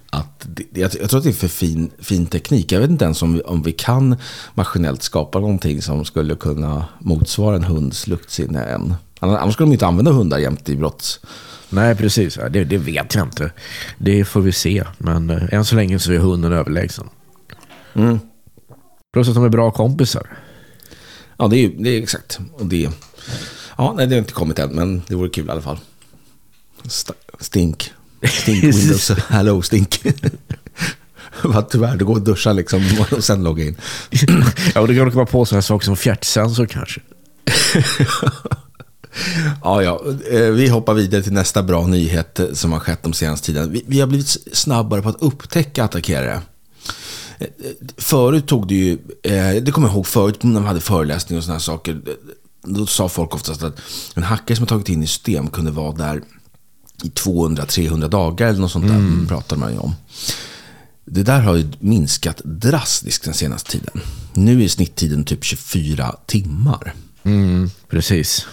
att 0.10 0.48
jag, 0.74 0.92
jag, 1.02 1.10
tror 1.10 1.18
att 1.18 1.24
det 1.24 1.30
är 1.30 1.34
för 1.34 1.48
fin, 1.48 1.92
fin 2.00 2.26
teknik. 2.26 2.72
Jag 2.72 2.80
vet 2.80 2.90
inte 2.90 3.06
ens 3.06 3.22
om 3.22 3.34
vi, 3.34 3.42
om 3.42 3.64
vi 3.64 3.72
kan 3.72 4.16
maskinellt 4.54 5.04
skapa 5.04 5.40
någonting 5.40 5.82
som 5.82 6.06
skulle 6.06 6.36
kunna 6.36 6.86
motsvara 7.00 7.56
en 7.56 7.64
hunds 7.64 8.08
luktsinne 8.08 8.64
än. 8.64 8.96
Annars 9.20 9.54
skulle 9.54 9.68
de 9.68 9.74
inte 9.74 9.88
använda 9.88 10.12
hundar 10.12 10.38
jämt 10.38 10.70
i 10.70 10.76
brotts 10.76 11.20
Nej, 11.70 11.96
precis. 11.96 12.40
Det, 12.50 12.64
det, 12.64 12.78
vet 12.78 13.16
jag 13.16 13.26
inte. 13.28 13.52
Det 13.98 14.26
får 14.26 14.42
vi 14.42 14.52
se. 14.52 14.84
Men 14.98 15.30
eh, 15.30 15.54
än 15.54 15.66
så 15.66 15.76
länge 15.76 16.00
så 16.00 16.12
är 16.12 16.18
hunden 16.18 16.54
överlägsen. 16.54 17.10
Mm. 17.94 18.20
Plus 19.14 19.28
att 19.30 19.36
de 19.36 19.44
är 19.44 19.50
bra 19.50 19.72
kompisar. 19.72 20.38
Ja, 21.38 21.48
det 21.48 21.58
är, 21.58 21.70
det 21.70 21.90
är 21.90 22.02
exakt. 22.02 22.40
Och 22.54 22.66
det, 22.66 22.90
ja, 23.78 23.94
nej, 23.98 24.08
det 24.08 24.16
har 24.16 24.20
inte 24.20 24.34
kommit 24.34 24.60
än, 24.60 24.70
men 24.70 25.02
det 25.08 25.16
vore 25.16 25.30
kul 25.30 25.48
i 25.48 25.50
alla 25.50 25.62
fall. 25.62 25.80
St 26.86 27.14
stink. 27.40 27.92
Stink 28.24 28.64
Windows. 28.76 29.10
Hello, 29.10 29.62
stink. 29.62 30.04
Tyvärr, 31.70 31.98
det 31.98 32.04
går 32.04 32.18
att 32.18 32.26
duscha 32.26 32.54
liksom 32.54 32.84
och 33.12 33.24
sen 33.24 33.44
logga 33.44 33.64
in. 33.64 33.78
ja, 34.76 34.82
och 34.82 34.88
det 34.88 34.96
kan 34.96 35.12
komma 35.12 35.26
på 35.26 35.46
sådana 35.46 35.62
saker 35.62 35.86
som 35.86 35.98
fjärtsensor 35.98 36.66
kanske. 36.66 37.02
Ja, 39.64 39.84
ja. 39.84 40.02
Eh, 40.32 40.42
vi 40.42 40.68
hoppar 40.68 40.94
vidare 40.94 41.24
till 41.24 41.34
nästa 41.34 41.64
bra 41.64 41.88
nyhet 41.88 42.40
eh, 42.40 42.52
som 42.54 42.72
har 42.72 42.80
skett 42.80 43.04
de 43.04 43.14
senaste 43.14 43.46
tiden. 43.46 43.72
Vi, 43.72 43.84
vi 43.88 44.00
har 44.00 44.08
blivit 44.08 44.38
snabbare 44.54 45.02
på 45.02 45.10
att 45.10 45.22
upptäcka 45.22 45.84
attackerare. 45.84 46.42
Eh, 47.40 47.48
förut 47.98 48.48
tog 48.48 48.68
det 48.68 48.76
ju, 48.76 48.98
det 49.62 49.72
kommer 49.72 49.88
jag 49.88 49.96
ihåg 49.96 50.08
förut 50.08 50.44
när 50.44 50.54
man 50.54 50.66
hade 50.66 50.82
föreläsningar 50.82 51.38
och 51.38 51.44
sådana 51.44 51.60
saker. 51.60 52.02
Då 52.64 52.86
sa 52.86 53.10
folk 53.10 53.36
oftast 53.36 53.64
att 53.64 53.80
en 54.16 54.24
hackare 54.24 54.56
som 54.56 54.64
har 54.64 54.68
tagit 54.68 54.90
in 54.90 55.04
i 55.04 55.08
system 55.08 55.50
kunde 55.50 55.72
vara 55.72 55.92
där 55.92 56.22
i 57.04 57.08
200-300 57.08 58.08
dagar 58.08 58.48
eller 58.48 58.60
något 58.60 58.72
sånt 58.72 58.88
där. 58.88 58.96
Mm. 58.96 59.28
pratar 59.28 59.58
man 59.58 59.72
ju 59.72 59.78
om. 59.78 59.96
Det 61.06 61.24
där 61.24 61.42
har 61.42 61.56
ju 61.56 61.68
minskat 61.80 62.42
drastiskt 62.44 63.24
den 63.24 63.34
senaste 63.34 63.72
tiden. 63.72 64.02
Nu 64.34 64.64
är 64.64 64.68
snitttiden 64.68 65.24
typ 65.24 65.44
24 65.44 66.16
timmar. 66.26 66.94
Mm, 67.24 67.70
precis. 67.90 68.48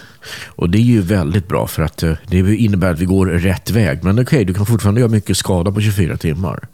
Och 0.45 0.69
det 0.69 0.77
är 0.77 0.81
ju 0.81 1.01
väldigt 1.01 1.47
bra 1.47 1.67
för 1.67 1.83
att 1.83 2.03
eh, 2.03 2.13
det 2.27 2.55
innebär 2.55 2.91
att 2.91 2.99
vi 2.99 3.05
går 3.05 3.25
rätt 3.25 3.69
väg. 3.69 4.03
Men 4.03 4.15
okej, 4.15 4.23
okay, 4.23 4.43
du 4.43 4.53
kan 4.53 4.65
fortfarande 4.65 5.01
göra 5.01 5.11
mycket 5.11 5.37
skada 5.37 5.71
på 5.71 5.81
24 5.81 6.17
timmar. 6.17 6.67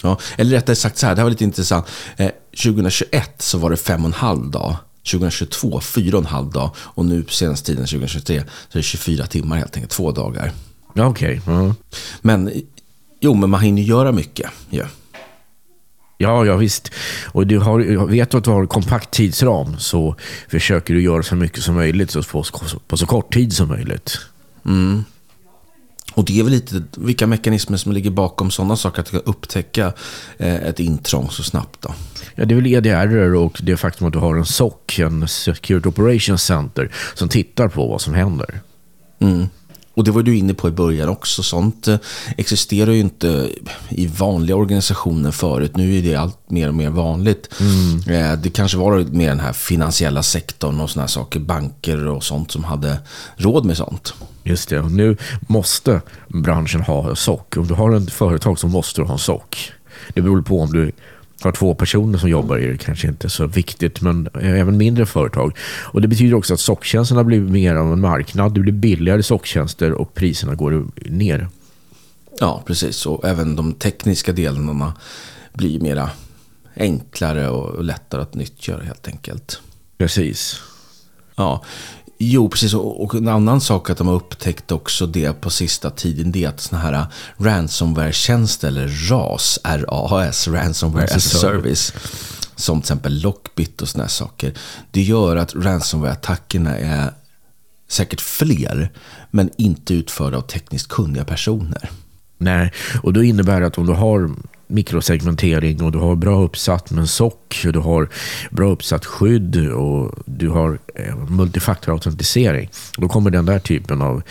Ja, 0.00 0.18
eller 0.36 0.50
rättare 0.50 0.76
sagt 0.76 0.98
så 0.98 1.06
här, 1.06 1.14
det 1.14 1.20
här 1.20 1.24
var 1.24 1.30
lite 1.30 1.44
intressant. 1.44 1.86
Eh, 2.16 2.30
2021 2.62 3.42
så 3.42 3.58
var 3.58 3.70
det 3.70 3.76
fem 3.76 4.00
och 4.00 4.06
en 4.06 4.12
halv 4.12 4.50
dag. 4.50 4.76
2022 5.10 5.80
fyra 5.80 6.16
och 6.16 6.22
en 6.22 6.30
halv 6.30 6.50
dag. 6.50 6.70
Och 6.76 7.04
nu 7.04 7.24
senaste 7.28 7.66
tiden 7.66 7.86
2023 7.86 8.42
så 8.68 8.78
är 8.78 8.78
det 8.78 8.82
24 8.82 9.26
timmar 9.26 9.56
helt 9.56 9.76
enkelt, 9.76 9.92
två 9.92 10.12
dagar. 10.12 10.52
Ja, 10.94 11.06
okej. 11.06 11.40
Okay. 11.40 11.54
Mm. 11.54 11.74
Men, 12.20 12.52
jo, 13.20 13.34
men 13.34 13.50
man 13.50 13.60
hinner 13.60 13.82
göra 13.82 14.12
mycket. 14.12 14.50
Ja. 14.70 14.84
Ja, 16.18 16.46
ja 16.46 16.56
visst. 16.56 16.92
Och 17.26 17.46
du 17.46 17.58
har, 17.58 18.06
vet 18.06 18.30
du 18.30 18.38
att 18.38 18.44
du 18.44 18.50
har 18.50 18.66
kompakt 18.66 19.10
tidsram 19.10 19.78
så 19.78 20.16
försöker 20.48 20.94
du 20.94 21.02
göra 21.02 21.22
så 21.22 21.36
mycket 21.36 21.62
som 21.62 21.74
möjligt 21.74 22.10
så 22.10 22.22
på, 22.22 22.44
på 22.86 22.96
så 22.96 23.06
kort 23.06 23.34
tid 23.34 23.52
som 23.52 23.68
möjligt. 23.68 24.18
Mm. 24.66 25.04
Och 26.14 26.24
det 26.24 26.38
är 26.38 26.42
väl 26.42 26.52
lite 26.52 26.82
vilka 26.96 27.26
mekanismer 27.26 27.76
som 27.76 27.92
ligger 27.92 28.10
bakom 28.10 28.50
sådana 28.50 28.76
saker, 28.76 29.00
att 29.00 29.14
upptäcka 29.14 29.92
eh, 30.38 30.54
ett 30.54 30.80
intrång 30.80 31.30
så 31.30 31.42
snabbt 31.42 31.82
då? 31.82 31.94
Ja, 32.34 32.44
det 32.44 32.54
är 32.54 32.56
väl 32.56 32.66
EDR 32.66 33.34
och 33.34 33.60
det 33.62 33.76
faktum 33.76 34.06
att 34.06 34.12
du 34.12 34.18
har 34.18 34.36
en 34.36 34.46
SOC, 34.46 34.98
en 34.98 35.28
Security 35.28 35.88
Operations 35.88 36.42
Center, 36.42 36.90
som 37.14 37.28
tittar 37.28 37.68
på 37.68 37.86
vad 37.86 38.00
som 38.00 38.14
händer. 38.14 38.60
Mm. 39.18 39.48
Och 39.98 40.04
det 40.04 40.10
var 40.10 40.22
du 40.22 40.36
inne 40.36 40.54
på 40.54 40.68
i 40.68 40.70
början 40.70 41.08
också. 41.08 41.42
Sånt 41.42 41.88
eh, 41.88 41.96
existerar 42.36 42.92
ju 42.92 43.00
inte 43.00 43.50
i 43.88 44.06
vanliga 44.06 44.56
organisationer 44.56 45.30
förut. 45.30 45.76
Nu 45.76 45.98
är 45.98 46.02
det 46.02 46.14
allt 46.14 46.50
mer 46.50 46.68
och 46.68 46.74
mer 46.74 46.90
vanligt. 46.90 47.48
Mm. 47.60 48.32
Eh, 48.32 48.38
det 48.38 48.50
kanske 48.50 48.78
var 48.78 48.98
mer 48.98 49.28
den 49.28 49.40
här 49.40 49.52
finansiella 49.52 50.22
sektorn 50.22 50.80
och 50.80 50.90
sådana 50.90 51.08
saker. 51.08 51.40
Banker 51.40 52.06
och 52.06 52.24
sånt 52.24 52.50
som 52.50 52.64
hade 52.64 52.98
råd 53.36 53.64
med 53.64 53.76
sånt. 53.76 54.14
Just 54.42 54.68
det. 54.68 54.82
Nu 54.82 55.16
måste 55.40 56.00
branschen 56.28 56.80
ha 56.80 57.14
SOC. 57.14 57.40
Om 57.56 57.66
du 57.66 57.74
har 57.74 57.96
ett 57.96 58.12
företag 58.12 58.58
så 58.58 58.68
måste 58.68 59.00
du 59.00 59.04
ha 59.04 59.12
en 59.12 59.18
SOC. 59.18 59.72
Det 60.14 60.20
beror 60.20 60.42
på 60.42 60.60
om 60.60 60.72
du 60.72 60.92
har 61.40 61.52
två 61.52 61.74
personer 61.74 62.18
som 62.18 62.30
jobbar 62.30 62.58
i 62.58 62.66
det 62.66 62.78
kanske 62.78 63.08
inte 63.08 63.26
är 63.26 63.28
så 63.28 63.46
viktigt, 63.46 64.00
men 64.00 64.28
även 64.40 64.76
mindre 64.76 65.06
företag. 65.06 65.56
Och 65.84 66.02
Det 66.02 66.08
betyder 66.08 66.34
också 66.34 66.54
att 66.54 66.60
socktjänsterna 66.60 67.24
blir 67.24 67.40
mer 67.40 67.74
av 67.74 67.92
en 67.92 68.00
marknad. 68.00 68.54
Det 68.54 68.60
blir 68.60 68.72
billigare 68.72 69.22
socktjänster 69.22 69.92
och 69.92 70.14
priserna 70.14 70.54
går 70.54 70.86
ner. 70.96 71.48
Ja, 72.40 72.62
precis. 72.66 73.06
Och 73.06 73.24
även 73.24 73.56
de 73.56 73.72
tekniska 73.72 74.32
delarna 74.32 74.94
blir 75.52 75.80
mera 75.80 76.10
enklare 76.76 77.48
och 77.48 77.84
lättare 77.84 78.22
att 78.22 78.34
nyttja 78.34 78.80
helt 78.80 79.08
enkelt. 79.08 79.60
Precis. 79.98 80.60
Ja, 81.36 81.64
Jo, 82.18 82.48
precis. 82.48 82.74
Och 82.74 83.14
en 83.14 83.28
annan 83.28 83.60
sak 83.60 83.90
att 83.90 83.98
de 83.98 84.06
har 84.06 84.14
upptäckt 84.14 84.72
också 84.72 85.06
det 85.06 85.32
på 85.32 85.50
sista 85.50 85.90
tiden, 85.90 86.32
det 86.32 86.44
är 86.44 86.48
att 86.48 86.60
sådana 86.60 86.84
här 86.84 87.06
ransomware-tjänster, 87.36 88.68
eller 88.68 88.88
RAS, 88.88 89.58
RAS, 89.64 90.48
Ransomware 90.48 91.04
as 91.04 91.16
a 91.16 91.20
Service, 91.20 91.92
som 92.56 92.80
till 92.80 92.84
exempel 92.84 93.20
Lockbit 93.20 93.82
och 93.82 93.88
sådana 93.88 94.08
saker, 94.08 94.54
det 94.90 95.02
gör 95.02 95.36
att 95.36 95.54
ransomware-attackerna 95.54 96.76
är 96.76 97.12
säkert 97.88 98.20
fler, 98.20 98.90
men 99.30 99.50
inte 99.56 99.94
utförda 99.94 100.36
av 100.36 100.42
tekniskt 100.42 100.88
kunniga 100.88 101.24
personer. 101.24 101.90
Nej, 102.38 102.72
och 103.02 103.12
då 103.12 103.22
innebär 103.22 103.60
det 103.60 103.66
att 103.66 103.78
om 103.78 103.86
du 103.86 103.92
har 103.92 104.30
mikrosegmentering 104.68 105.82
och 105.82 105.92
du 105.92 105.98
har 105.98 106.16
bra 106.16 106.42
uppsatt 106.42 106.90
med 106.90 107.00
en 107.00 107.08
SOC, 107.08 107.64
och 107.66 107.72
du 107.72 107.78
har 107.78 108.08
bra 108.50 108.70
uppsatt 108.70 109.06
skydd 109.06 109.70
och 109.70 110.14
du 110.26 110.48
har 110.48 110.78
eh, 110.94 111.16
multifaktorautentisering. 111.16 112.70
Då 112.96 113.08
kommer 113.08 113.30
den 113.30 113.46
där 113.46 113.58
typen 113.58 114.02
av 114.02 114.22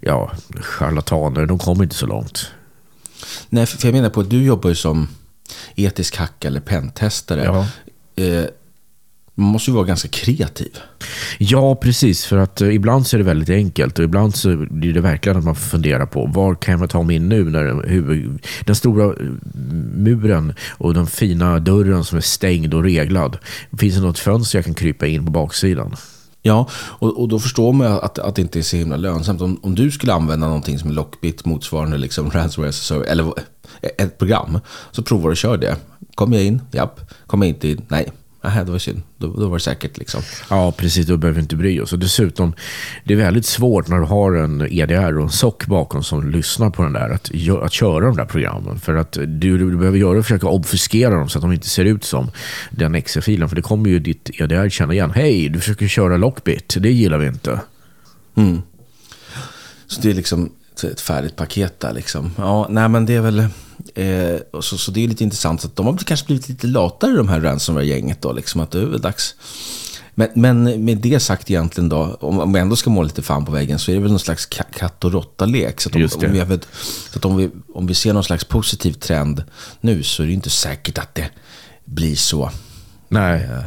ja, 0.00 0.32
charlataner, 0.60 1.46
de 1.46 1.58
kommer 1.58 1.84
inte 1.84 1.96
så 1.96 2.06
långt. 2.06 2.50
Nej, 3.48 3.66
för 3.66 3.88
jag 3.88 3.94
menar 3.94 4.10
på 4.10 4.20
att 4.20 4.30
du 4.30 4.44
jobbar 4.44 4.70
ju 4.70 4.76
som 4.76 5.08
etisk 5.74 6.16
hack 6.16 6.44
eller 6.44 6.60
pentestare. 6.60 7.44
Ja. 7.44 7.66
Eh, 8.24 8.44
man 9.38 9.48
måste 9.48 9.70
ju 9.70 9.74
vara 9.74 9.84
ganska 9.84 10.08
kreativ. 10.08 10.78
Ja, 11.38 11.74
precis. 11.74 12.24
För 12.24 12.36
att 12.36 12.62
uh, 12.62 12.74
ibland 12.74 13.06
så 13.06 13.16
är 13.16 13.18
det 13.18 13.24
väldigt 13.24 13.50
enkelt 13.50 13.98
och 13.98 14.04
ibland 14.04 14.36
så 14.36 14.56
blir 14.70 14.92
det 14.92 15.00
verkligen 15.00 15.38
att 15.38 15.44
man 15.44 15.56
funderar 15.56 16.06
på 16.06 16.26
var 16.26 16.54
kan 16.54 16.80
jag 16.80 16.90
ta 16.90 17.02
mig 17.02 17.16
in 17.16 17.28
nu 17.28 17.44
när 17.44 17.88
huvud, 17.88 18.46
den 18.64 18.76
stora 18.76 19.04
eh, 19.04 19.30
muren 19.94 20.54
och 20.70 20.94
den 20.94 21.06
fina 21.06 21.58
dörren 21.58 22.04
som 22.04 22.18
är 22.18 22.22
stängd 22.22 22.74
och 22.74 22.82
reglad. 22.82 23.38
Finns 23.78 23.94
det 23.94 24.00
något 24.00 24.18
fönster 24.18 24.58
jag 24.58 24.64
kan 24.64 24.74
krypa 24.74 25.06
in 25.06 25.24
på 25.24 25.30
baksidan? 25.30 25.96
Ja, 26.42 26.68
och, 26.74 27.20
och 27.20 27.28
då 27.28 27.38
förstår 27.38 27.72
man 27.72 27.86
att, 27.86 28.18
att 28.18 28.34
det 28.34 28.42
inte 28.42 28.58
är 28.58 28.62
så 28.62 28.76
himla 28.76 28.96
lönsamt. 28.96 29.40
Om, 29.40 29.60
om 29.62 29.74
du 29.74 29.90
skulle 29.90 30.12
använda 30.12 30.46
någonting 30.46 30.78
som 30.78 30.90
är 30.90 30.94
Lockbit 30.94 31.44
motsvarande 31.44 31.96
liksom 31.96 32.30
ransomware 32.34 33.04
eller 33.04 33.32
ett 33.98 34.18
program, 34.18 34.58
så 34.90 35.02
provar 35.02 35.30
och 35.30 35.36
kör 35.36 35.56
det. 35.56 35.76
Kommer 36.14 36.36
jag 36.36 36.46
in? 36.46 36.62
Japp. 36.70 37.00
Kommer 37.26 37.46
jag 37.46 37.54
inte 37.54 37.68
in? 37.68 37.82
Nej. 37.88 38.12
Nej, 38.46 38.64
det 38.64 38.72
var 38.72 38.78
synd. 38.78 39.02
Då, 39.18 39.26
då, 39.26 39.48
var 39.48 39.56
det 39.56 39.62
säkert. 39.62 39.98
Liksom. 39.98 40.22
Ja, 40.50 40.72
precis. 40.72 41.06
Då 41.06 41.16
behöver 41.16 41.36
vi 41.36 41.42
inte 41.42 41.56
bry 41.56 41.80
oss. 41.80 41.92
Och 41.92 41.98
dessutom, 41.98 42.54
det 43.04 43.14
är 43.14 43.18
väldigt 43.18 43.46
svårt 43.46 43.88
när 43.88 43.96
du 43.96 44.04
har 44.04 44.32
en 44.32 44.66
EDR 44.70 45.18
och 45.18 45.22
en 45.22 45.30
SOC 45.30 45.66
bakom 45.66 46.02
som 46.02 46.30
lyssnar 46.30 46.70
på 46.70 46.82
den 46.82 46.92
där, 46.92 47.10
att, 47.10 47.30
att 47.62 47.72
köra 47.72 48.06
de 48.06 48.16
där 48.16 48.24
programmen. 48.24 48.80
För 48.80 48.94
att 48.94 49.12
du, 49.12 49.58
du 49.58 49.76
behöver 49.76 49.98
göra 49.98 50.22
försöka 50.22 50.46
obfuskera 50.46 51.14
dem 51.14 51.28
så 51.28 51.38
att 51.38 51.42
de 51.42 51.52
inte 51.52 51.68
ser 51.68 51.84
ut 51.84 52.04
som 52.04 52.30
den 52.70 52.94
exe-filen. 52.94 53.48
För 53.48 53.56
det 53.56 53.62
kommer 53.62 53.90
ju 53.90 53.98
ditt 53.98 54.30
EDR 54.40 54.68
känna 54.68 54.92
igen. 54.92 55.10
Hej, 55.10 55.48
du 55.48 55.60
försöker 55.60 55.88
köra 55.88 56.16
Lockbit. 56.16 56.76
Det 56.78 56.90
gillar 56.90 57.18
vi 57.18 57.26
inte. 57.26 57.60
Mm. 58.34 58.62
Så 59.86 60.00
det 60.00 60.10
är 60.10 60.14
liksom 60.14 60.52
ett 60.84 61.00
färdigt 61.00 61.36
paket 61.36 61.80
där 61.80 61.92
liksom. 61.92 62.30
Ja, 62.38 62.66
nej 62.70 62.88
men 62.88 63.06
det 63.06 63.14
är 63.14 63.20
väl... 63.20 63.38
Eh, 63.94 64.60
så, 64.60 64.78
så 64.78 64.90
det 64.90 65.04
är 65.04 65.08
lite 65.08 65.24
intressant. 65.24 65.60
Så 65.60 65.68
de 65.74 65.86
har 65.86 65.96
kanske 65.96 66.26
blivit 66.26 66.48
lite 66.48 66.66
latare 66.66 67.16
de 67.16 67.28
här 67.28 67.40
ransomware-gänget 67.40 68.22
då. 68.22 68.32
Liksom 68.32 68.60
att 68.60 68.70
det 68.70 68.80
är 68.80 68.84
väl 68.84 69.00
dags. 69.00 69.34
Men, 70.18 70.28
men 70.34 70.84
med 70.84 70.98
det 70.98 71.20
sagt 71.20 71.50
egentligen 71.50 71.88
då, 71.88 72.16
om, 72.20 72.38
om 72.38 72.54
ändå 72.54 72.76
ska 72.76 72.90
måla 72.90 73.06
lite 73.06 73.22
fan 73.22 73.44
på 73.44 73.52
väggen 73.52 73.78
så 73.78 73.90
är 73.90 73.94
det 73.94 74.00
väl 74.00 74.10
någon 74.10 74.18
slags 74.18 74.46
katt 74.46 75.04
och 75.04 75.12
råtta-lek. 75.12 75.80
Så, 75.80 75.88
att 75.88 75.94
om, 75.94 76.02
om, 76.02 76.32
vi, 76.32 76.58
så 77.10 77.18
att 77.18 77.24
om, 77.24 77.36
vi, 77.36 77.50
om 77.74 77.86
vi 77.86 77.94
ser 77.94 78.12
någon 78.12 78.24
slags 78.24 78.44
positiv 78.44 78.92
trend 78.92 79.44
nu 79.80 80.02
så 80.02 80.22
är 80.22 80.26
det 80.26 80.32
inte 80.32 80.50
säkert 80.50 80.98
att 80.98 81.14
det 81.14 81.30
blir 81.84 82.16
så. 82.16 82.50
Nej, 83.08 83.42
eh, 83.42 83.62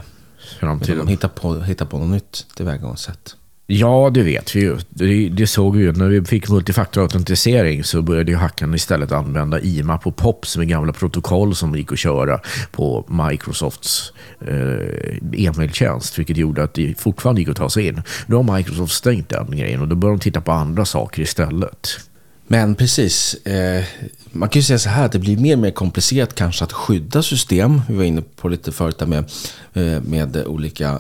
framtiden. 0.59 0.97
De 0.97 1.07
hittar 1.07 1.27
på, 1.27 1.61
hittar 1.61 1.85
på 1.85 1.97
något 1.97 2.09
nytt 2.09 2.45
tillvägagångssätt. 2.55 3.35
Ja, 3.71 4.09
det 4.13 4.23
vet 4.23 4.55
vi 4.55 4.59
ju. 4.59 4.77
Det, 4.89 5.29
det 5.29 5.47
såg 5.47 5.75
vi 5.75 5.83
ju. 5.83 5.91
När 5.91 6.07
vi 6.07 6.25
fick 6.25 6.49
multifaktorautentisering 6.49 7.83
så 7.83 8.01
började 8.01 8.31
ju 8.31 8.37
hackarna 8.37 8.75
istället 8.75 9.11
använda 9.11 9.59
IMAP 9.59 10.07
och 10.07 10.15
POP 10.15 10.47
som 10.47 10.61
är 10.61 10.65
gamla 10.65 10.93
protokoll 10.93 11.55
som 11.55 11.75
gick 11.75 11.91
att 11.91 11.99
köra 11.99 12.39
på 12.71 13.05
Microsofts 13.29 14.13
eh, 14.41 15.45
e-mailtjänst, 15.45 16.19
vilket 16.19 16.37
gjorde 16.37 16.63
att 16.63 16.73
det 16.73 16.99
fortfarande 16.99 17.41
gick 17.41 17.49
att 17.49 17.55
ta 17.55 17.69
sig 17.69 17.87
in. 17.87 18.01
Nu 18.25 18.35
har 18.35 18.57
Microsoft 18.57 18.93
stängt 18.93 19.29
den 19.29 19.57
grejen 19.57 19.81
och 19.81 19.87
då 19.87 19.95
börjar 19.95 20.15
de 20.15 20.19
titta 20.19 20.41
på 20.41 20.51
andra 20.51 20.85
saker 20.85 21.21
istället. 21.21 21.99
Men 22.47 22.75
precis, 22.75 23.33
eh, 23.33 23.83
man 24.31 24.49
kan 24.49 24.59
ju 24.59 24.63
säga 24.63 24.79
så 24.79 24.89
här 24.89 25.05
att 25.05 25.11
det 25.11 25.19
blir 25.19 25.37
mer 25.37 25.53
och 25.53 25.59
mer 25.59 25.71
komplicerat 25.71 26.35
kanske 26.35 26.63
att 26.63 26.73
skydda 26.73 27.23
system. 27.23 27.81
Vi 27.89 27.95
var 27.95 28.03
inne 28.03 28.21
på 28.21 28.49
lite 28.49 28.71
förut 28.71 29.07
med, 29.07 29.31
eh, 29.73 30.01
med 30.01 30.43
olika 30.45 30.99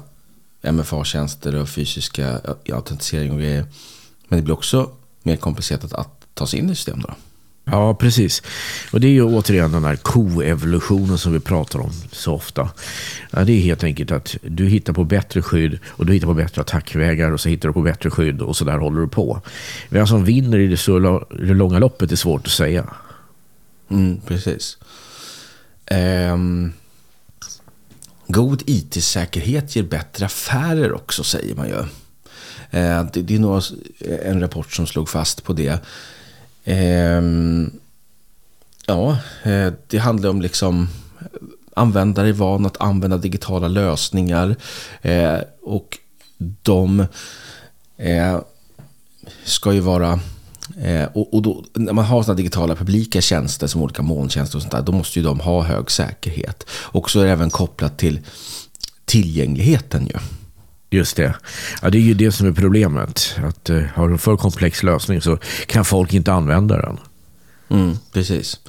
MFA-tjänster 0.61 1.55
och 1.55 1.69
fysiska 1.69 2.41
autentisering 2.73 3.31
och 3.31 3.39
grejer. 3.39 3.65
Men 4.27 4.39
det 4.39 4.43
blir 4.43 4.53
också 4.53 4.91
mer 5.23 5.35
komplicerat 5.35 5.93
att 5.93 6.25
ta 6.33 6.47
sig 6.47 6.59
in 6.59 6.69
i 6.69 6.75
systemet. 6.75 7.05
Då. 7.07 7.13
Ja, 7.71 7.93
precis. 7.93 8.43
Och 8.91 8.99
det 8.99 9.07
är 9.07 9.11
ju 9.11 9.23
återigen 9.23 9.71
den 9.71 9.83
här 9.83 9.95
koevolutionen 9.95 11.17
som 11.17 11.33
vi 11.33 11.39
pratar 11.39 11.79
om 11.79 11.91
så 12.11 12.33
ofta. 12.33 12.69
Ja, 13.31 13.43
det 13.43 13.51
är 13.51 13.61
helt 13.61 13.83
enkelt 13.83 14.11
att 14.11 14.37
du 14.41 14.67
hittar 14.67 14.93
på 14.93 15.03
bättre 15.03 15.41
skydd 15.41 15.79
och 15.85 16.05
du 16.05 16.13
hittar 16.13 16.27
på 16.27 16.33
bättre 16.33 16.61
attackvägar 16.61 17.31
och 17.31 17.39
så 17.39 17.49
hittar 17.49 17.69
du 17.69 17.73
på 17.73 17.81
bättre 17.81 18.09
skydd 18.09 18.41
och 18.41 18.57
så 18.57 18.65
där 18.65 18.77
håller 18.77 19.01
du 19.01 19.07
på. 19.07 19.41
Vem 19.89 20.07
som 20.07 20.23
vinner 20.23 20.57
i 20.59 20.67
det, 20.67 20.77
så, 20.77 21.25
det 21.29 21.53
långa 21.53 21.79
loppet 21.79 22.11
är 22.11 22.15
svårt 22.15 22.45
att 22.45 22.51
säga. 22.51 22.93
Mm, 23.89 24.21
precis. 24.27 24.77
Um, 26.31 26.73
God 28.31 28.63
IT-säkerhet 28.65 29.75
ger 29.75 29.83
bättre 29.83 30.25
affärer 30.25 30.93
också, 30.93 31.23
säger 31.23 31.55
man 31.55 31.67
ju. 31.67 31.79
Eh, 32.79 33.05
det 33.13 33.35
är 33.35 33.39
nog 33.39 33.63
en 34.23 34.39
rapport 34.39 34.73
som 34.73 34.87
slog 34.87 35.09
fast 35.09 35.43
på 35.43 35.53
det. 35.53 35.79
Ehm, 36.63 37.71
ja, 38.85 39.17
eh, 39.43 39.73
det 39.87 39.97
handlar 39.97 40.29
om 40.29 40.41
liksom 40.41 40.89
användare 41.73 42.27
är 42.27 42.33
van 42.33 42.65
att 42.65 42.81
använda 42.81 43.17
digitala 43.17 43.67
lösningar 43.67 44.55
eh, 45.01 45.39
och 45.61 45.97
de 46.61 47.05
ska 49.43 49.73
ju 49.73 49.79
vara 49.79 50.19
Eh, 50.81 51.05
och, 51.13 51.33
och 51.33 51.41
då, 51.41 51.63
när 51.73 51.93
man 51.93 52.05
har 52.05 52.23
sådana 52.23 52.37
digitala 52.37 52.75
publika 52.75 53.21
tjänster 53.21 53.67
som 53.67 53.81
olika 53.81 54.01
molntjänster 54.01 54.57
och 54.57 54.61
sånt 54.61 54.71
där, 54.71 54.81
då 54.81 54.91
måste 54.91 55.19
ju 55.19 55.25
de 55.25 55.39
ha 55.39 55.63
hög 55.63 55.91
säkerhet. 55.91 56.65
Och 56.71 57.09
så 57.09 57.19
är 57.19 57.25
det 57.25 57.31
även 57.31 57.49
kopplat 57.49 57.97
till 57.97 58.19
tillgängligheten 59.05 60.07
ju. 60.07 60.19
Just 60.89 61.15
det. 61.15 61.35
Ja, 61.81 61.89
det 61.89 61.97
är 61.97 62.01
ju 62.01 62.13
det 62.13 62.31
som 62.31 62.47
är 62.47 62.51
problemet. 62.51 63.35
Att 63.43 63.69
uh, 63.69 63.83
har 63.83 64.07
du 64.07 64.13
en 64.13 64.19
för 64.19 64.37
komplex 64.37 64.83
lösning 64.83 65.21
så 65.21 65.37
kan 65.65 65.85
folk 65.85 66.13
inte 66.13 66.33
använda 66.33 66.77
den. 66.77 66.97
Mm, 67.69 67.97
precis. 68.11 68.59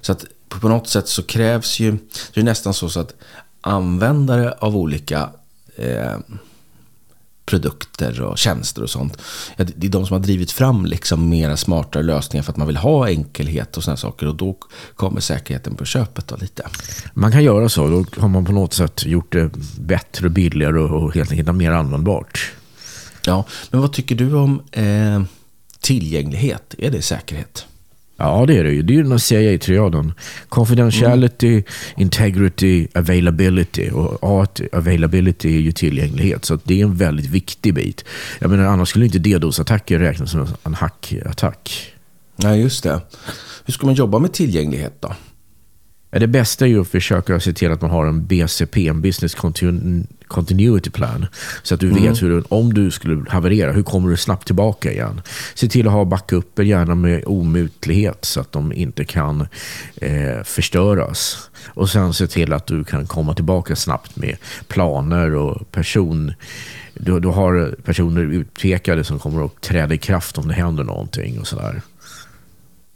Så 0.00 0.12
att 0.12 0.24
på 0.48 0.68
något 0.68 0.88
sätt 0.88 1.08
så 1.08 1.22
krävs 1.22 1.80
ju, 1.80 1.98
det 2.34 2.40
är 2.40 2.44
nästan 2.44 2.74
så, 2.74 2.88
så 2.88 3.00
att 3.00 3.14
användare 3.60 4.52
av 4.52 4.76
olika 4.76 5.30
eh, 5.76 6.18
produkter 7.46 8.22
och 8.22 8.38
tjänster 8.38 8.82
och 8.82 8.90
sånt. 8.90 9.18
Ja, 9.56 9.64
det 9.76 9.86
är 9.86 9.90
de 9.90 10.06
som 10.06 10.14
har 10.14 10.20
drivit 10.20 10.50
fram 10.50 10.86
liksom 10.86 11.28
mera 11.28 11.56
smartare 11.56 12.02
lösningar 12.02 12.42
för 12.42 12.52
att 12.52 12.56
man 12.56 12.66
vill 12.66 12.76
ha 12.76 13.08
enkelhet 13.08 13.76
och 13.76 13.84
sådana 13.84 13.96
saker. 13.96 14.26
Och 14.26 14.34
då 14.34 14.56
kommer 14.96 15.20
säkerheten 15.20 15.74
på 15.74 15.84
köpet 15.84 16.28
då 16.28 16.36
lite. 16.36 16.66
Man 17.14 17.32
kan 17.32 17.44
göra 17.44 17.68
så. 17.68 17.88
Då 17.88 18.20
har 18.20 18.28
man 18.28 18.44
på 18.44 18.52
något 18.52 18.74
sätt 18.74 19.04
gjort 19.04 19.32
det 19.32 19.50
bättre, 19.78 20.28
billigare 20.28 20.80
och 20.80 21.14
helt 21.14 21.30
enkelt 21.30 21.54
mer 21.54 21.70
användbart. 21.70 22.52
Ja, 23.26 23.44
men 23.70 23.80
vad 23.80 23.92
tycker 23.92 24.14
du 24.14 24.34
om 24.34 24.62
eh, 24.72 25.22
tillgänglighet? 25.80 26.74
Är 26.78 26.90
det 26.90 27.02
säkerhet? 27.02 27.66
Ja, 28.16 28.44
det 28.46 28.58
är 28.58 28.64
det 28.64 28.72
ju. 28.72 28.82
Det 28.82 28.92
är 28.92 28.94
ju 28.94 29.02
den 29.02 29.12
här 29.12 29.18
CIA-triaden. 29.18 30.12
Confidentiality, 30.48 31.52
mm. 31.52 31.64
integrity, 31.96 32.88
availability. 32.94 33.90
Och 33.90 34.18
A, 34.22 34.46
availability 34.72 35.56
är 35.56 35.60
ju 35.60 35.72
tillgänglighet. 35.72 36.44
Så 36.44 36.58
det 36.64 36.80
är 36.80 36.84
en 36.84 36.96
väldigt 36.96 37.26
viktig 37.26 37.74
bit. 37.74 38.04
Jag 38.38 38.50
menar, 38.50 38.64
annars 38.64 38.88
skulle 38.88 39.04
inte 39.04 39.18
DDoS-attacker 39.18 39.98
räknas 39.98 40.30
som 40.30 40.46
en 40.64 40.74
hackattack. 40.74 41.92
Nej, 42.36 42.60
just 42.60 42.82
det. 42.82 43.00
Hur 43.64 43.72
ska 43.72 43.86
man 43.86 43.94
jobba 43.94 44.18
med 44.18 44.32
tillgänglighet 44.32 44.96
då? 45.00 45.14
Det 46.20 46.26
bästa 46.26 46.64
är 46.64 46.68
ju 46.68 46.80
att 46.80 46.88
försöka 46.88 47.40
se 47.40 47.52
till 47.52 47.72
att 47.72 47.80
man 47.80 47.90
har 47.90 48.06
en 48.06 48.26
BCP, 48.26 48.88
en 48.88 49.00
Business 49.02 49.34
Continuity 50.28 50.90
Plan. 50.90 51.26
Så 51.62 51.74
att 51.74 51.80
du 51.80 51.90
mm. 51.90 52.02
vet 52.02 52.22
hur, 52.22 52.44
om 52.48 52.74
du 52.74 52.90
skulle 52.90 53.30
haverera, 53.30 53.72
hur 53.72 53.82
kommer 53.82 54.10
du 54.10 54.16
snabbt 54.16 54.46
tillbaka 54.46 54.92
igen? 54.92 55.20
Se 55.54 55.68
till 55.68 55.86
att 55.86 55.92
ha 55.92 56.04
backuper, 56.04 56.62
gärna 56.62 56.94
med 56.94 57.24
omutlighet 57.26 58.24
så 58.24 58.40
att 58.40 58.52
de 58.52 58.72
inte 58.72 59.04
kan 59.04 59.46
eh, 59.96 60.42
förstöras. 60.44 61.50
Och 61.66 61.90
sen 61.90 62.14
se 62.14 62.26
till 62.26 62.52
att 62.52 62.66
du 62.66 62.84
kan 62.84 63.06
komma 63.06 63.34
tillbaka 63.34 63.76
snabbt 63.76 64.16
med 64.16 64.36
planer 64.68 65.34
och 65.34 65.72
person 65.72 66.32
du, 66.94 67.20
du 67.20 67.28
har 67.28 67.74
personer 67.84 68.22
utpekade 68.22 69.04
som 69.04 69.18
kommer 69.18 69.44
att 69.44 69.60
träda 69.60 69.94
i 69.94 69.98
kraft 69.98 70.38
om 70.38 70.48
det 70.48 70.54
händer 70.54 70.84
någonting 70.84 71.40
och 71.40 71.46
sådär. 71.46 71.82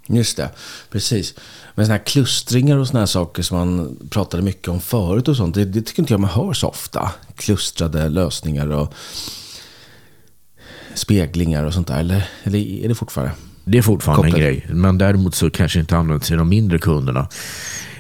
Just 0.09 0.37
det, 0.37 0.51
precis. 0.91 1.35
Men 1.75 1.87
sådana 1.87 1.99
här 1.99 2.07
klustringar 2.07 2.77
och 2.77 2.87
sådana 2.87 3.01
här 3.01 3.07
saker 3.07 3.43
som 3.43 3.59
man 3.59 3.99
pratade 4.11 4.43
mycket 4.43 4.69
om 4.69 4.81
förut 4.81 5.29
och 5.29 5.37
sånt, 5.37 5.55
det, 5.55 5.65
det 5.65 5.83
tycker 5.83 6.03
inte 6.03 6.13
jag 6.13 6.21
man 6.21 6.31
hör 6.31 6.53
så 6.53 6.69
ofta. 6.69 7.13
Klustrade 7.37 8.09
lösningar 8.09 8.73
och 8.73 8.95
speglingar 10.95 11.65
och 11.65 11.75
sånt 11.75 11.87
där. 11.87 12.01
Eller, 12.01 12.29
eller 12.43 12.59
är 12.59 12.89
det 12.89 12.95
fortfarande? 12.95 13.35
Det 13.65 13.79
är 13.79 13.83
fortfarande 13.83 14.31
kopplat? 14.31 14.49
en 14.49 14.55
grej, 14.55 14.67
men 14.69 14.99
däremot 14.99 15.35
så 15.35 15.51
kanske 15.51 15.81
inte 15.81 15.97
används 15.97 16.31
i 16.31 16.35
de 16.35 16.49
mindre 16.49 16.79
kunderna. 16.79 17.29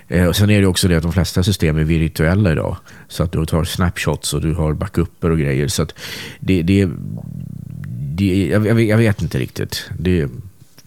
Eh, 0.08 0.26
och 0.26 0.36
sen 0.36 0.50
är 0.50 0.60
det 0.60 0.66
också 0.66 0.88
det 0.88 0.96
att 0.96 1.02
de 1.02 1.12
flesta 1.12 1.42
system 1.42 1.76
är 1.76 1.84
virtuella 1.84 2.52
idag. 2.52 2.76
Så 3.08 3.22
att 3.22 3.32
du 3.32 3.46
tar 3.46 3.64
snapshots 3.64 4.34
och 4.34 4.40
du 4.40 4.54
har 4.54 4.74
backuper 4.74 5.30
och 5.30 5.38
grejer. 5.38 5.68
Så 5.68 5.82
att 5.82 5.94
det, 6.40 6.62
det, 6.62 6.88
det 8.16 8.46
jag, 8.46 8.80
jag, 8.82 8.98
vet 8.98 9.22
inte 9.22 9.38
riktigt. 9.38 9.90
Det 9.98 10.28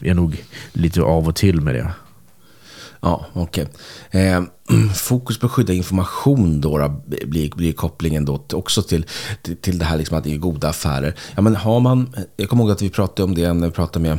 är 0.04 0.14
nog 0.14 0.44
lite 0.74 1.02
av 1.02 1.28
och 1.28 1.36
till 1.36 1.62
med 1.62 1.76
det. 1.76 1.92
Ja, 3.02 3.26
okej. 3.34 3.68
Okay. 4.10 4.22
Eh, 4.22 4.44
fokus 4.96 5.40
på 5.40 5.46
att 5.46 5.52
skydda 5.52 5.74
information 5.74 6.62
då, 6.62 7.02
blir, 7.26 7.56
blir 7.56 7.74
kopplingen 7.74 8.26
då 8.26 8.46
också 8.54 8.82
till, 8.82 9.06
till, 9.42 9.58
till 9.58 9.80
det 9.80 9.86
här 9.86 9.98
liksom 9.98 10.18
att 10.18 10.24
det 10.24 10.34
är 10.34 10.38
goda 10.38 10.70
affärer. 10.70 11.16
Ja, 11.36 11.42
men 11.42 11.56
har 11.56 11.80
man, 11.80 12.16
jag 12.38 12.50
kommer 12.50 12.64
ihåg 12.64 12.72
att 12.72 12.82
vi 12.82 12.90
pratade 12.90 13.24
om 13.24 13.36
det 13.36 13.54
när 13.54 13.68
vi 13.68 13.74
pratade 13.74 14.04
med 14.04 14.18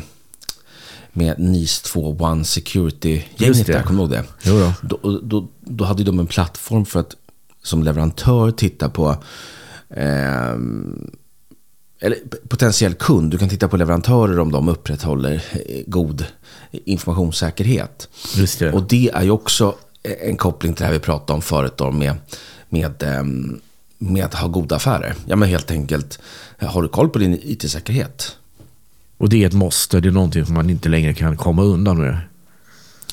med 1.14 1.38
NIS 1.38 1.82
2 1.82 2.16
One 2.20 2.44
Security-gänget 2.44 3.66
där, 3.66 3.82
kommer 3.82 4.06
du 4.06 4.14
ihåg 4.14 4.24
det? 4.24 4.24
Jo 4.42 4.58
då. 4.58 4.72
Då, 4.82 5.20
då, 5.22 5.48
då 5.60 5.84
hade 5.84 6.04
de 6.04 6.18
en 6.18 6.26
plattform 6.26 6.84
för 6.84 7.00
att 7.00 7.16
som 7.62 7.82
leverantör 7.82 8.50
titta 8.50 8.88
på 8.88 9.16
eh, 9.90 10.56
eller 12.04 12.18
potentiell 12.48 12.94
kund, 12.94 13.30
du 13.30 13.38
kan 13.38 13.48
titta 13.48 13.68
på 13.68 13.76
leverantörer 13.76 14.38
om 14.38 14.52
de 14.52 14.68
upprätthåller 14.68 15.44
eh, 15.52 15.82
god 15.86 16.26
informationssäkerhet. 16.70 18.08
Det. 18.58 18.72
Och 18.72 18.82
det 18.82 19.10
är 19.14 19.22
ju 19.22 19.30
också 19.30 19.74
en 20.02 20.36
koppling 20.36 20.74
till 20.74 20.82
det 20.82 20.86
här 20.86 20.92
vi 20.92 21.00
pratade 21.00 21.32
om 21.32 21.42
förut 21.42 21.76
då 21.76 21.90
med, 21.90 22.14
med, 22.68 23.02
ehm, 23.02 23.60
med 23.98 24.24
att 24.24 24.34
ha 24.34 24.48
goda 24.48 24.76
affärer. 24.76 25.14
Ja 25.26 25.36
men 25.36 25.48
helt 25.48 25.70
enkelt, 25.70 26.18
har 26.58 26.82
du 26.82 26.88
koll 26.88 27.08
på 27.08 27.18
din 27.18 27.40
IT-säkerhet? 27.42 28.36
Och 29.18 29.28
det 29.28 29.42
är 29.42 29.46
ett 29.46 29.52
måste, 29.52 30.00
det 30.00 30.08
är 30.08 30.12
någonting 30.12 30.46
som 30.46 30.54
man 30.54 30.70
inte 30.70 30.88
längre 30.88 31.14
kan 31.14 31.36
komma 31.36 31.62
undan 31.62 32.00
med. 32.00 32.18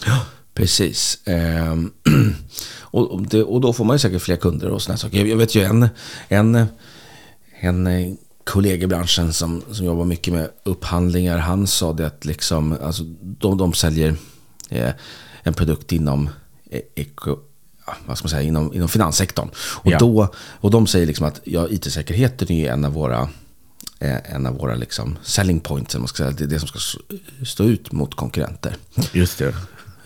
Ja, 0.05 0.25
precis. 0.53 1.19
Ehm, 1.25 1.91
och, 2.81 3.21
det, 3.21 3.43
och 3.43 3.61
då 3.61 3.73
får 3.73 3.85
man 3.85 3.95
ju 3.95 3.99
säkert 3.99 4.21
fler 4.21 4.35
kunder 4.35 4.69
och 4.69 4.81
sådana 4.81 4.97
saker. 4.97 5.25
Jag 5.25 5.37
vet 5.37 5.55
ju 5.55 5.63
en, 5.63 5.89
en, 6.27 6.67
en 7.59 8.17
kollega 8.49 8.83
i 8.83 8.87
branschen 8.87 9.33
som, 9.33 9.63
som 9.71 9.85
jobbar 9.85 10.05
mycket 10.05 10.33
med 10.33 10.49
upphandlingar, 10.63 11.37
han 11.37 11.67
sa 11.67 11.93
det 11.93 12.07
att 12.07 12.25
liksom, 12.25 12.77
alltså, 12.83 13.03
de, 13.21 13.57
de 13.57 13.73
säljer 13.73 14.15
eh, 14.69 14.91
en 15.43 15.53
produkt 15.53 15.91
inom 15.91 16.29
eh, 16.69 16.81
eko, 16.95 17.37
vad 18.05 18.17
ska 18.17 18.25
man 18.25 18.29
säga, 18.29 18.41
inom, 18.41 18.73
inom 18.73 18.89
finanssektorn. 18.89 19.49
Och, 19.55 19.91
ja. 19.91 19.97
då, 19.99 20.33
och 20.35 20.71
de 20.71 20.87
säger 20.87 21.05
liksom 21.05 21.25
att 21.25 21.41
ja, 21.43 21.67
it-säkerheten 21.69 22.51
är 22.51 22.71
en 22.71 22.85
av 22.85 22.93
våra, 22.93 23.29
eh, 23.99 24.33
en 24.35 24.45
av 24.45 24.57
våra 24.57 24.75
liksom 24.75 25.17
selling 25.23 25.59
points, 25.59 25.95
man 25.95 26.07
ska 26.07 26.17
säga. 26.17 26.31
det 26.31 26.43
är 26.43 26.47
det 26.47 26.59
som 26.59 26.67
ska 26.67 26.79
stå 27.45 27.63
ut 27.63 27.91
mot 27.91 28.15
konkurrenter. 28.15 28.75
Just 29.13 29.37
det. 29.37 29.47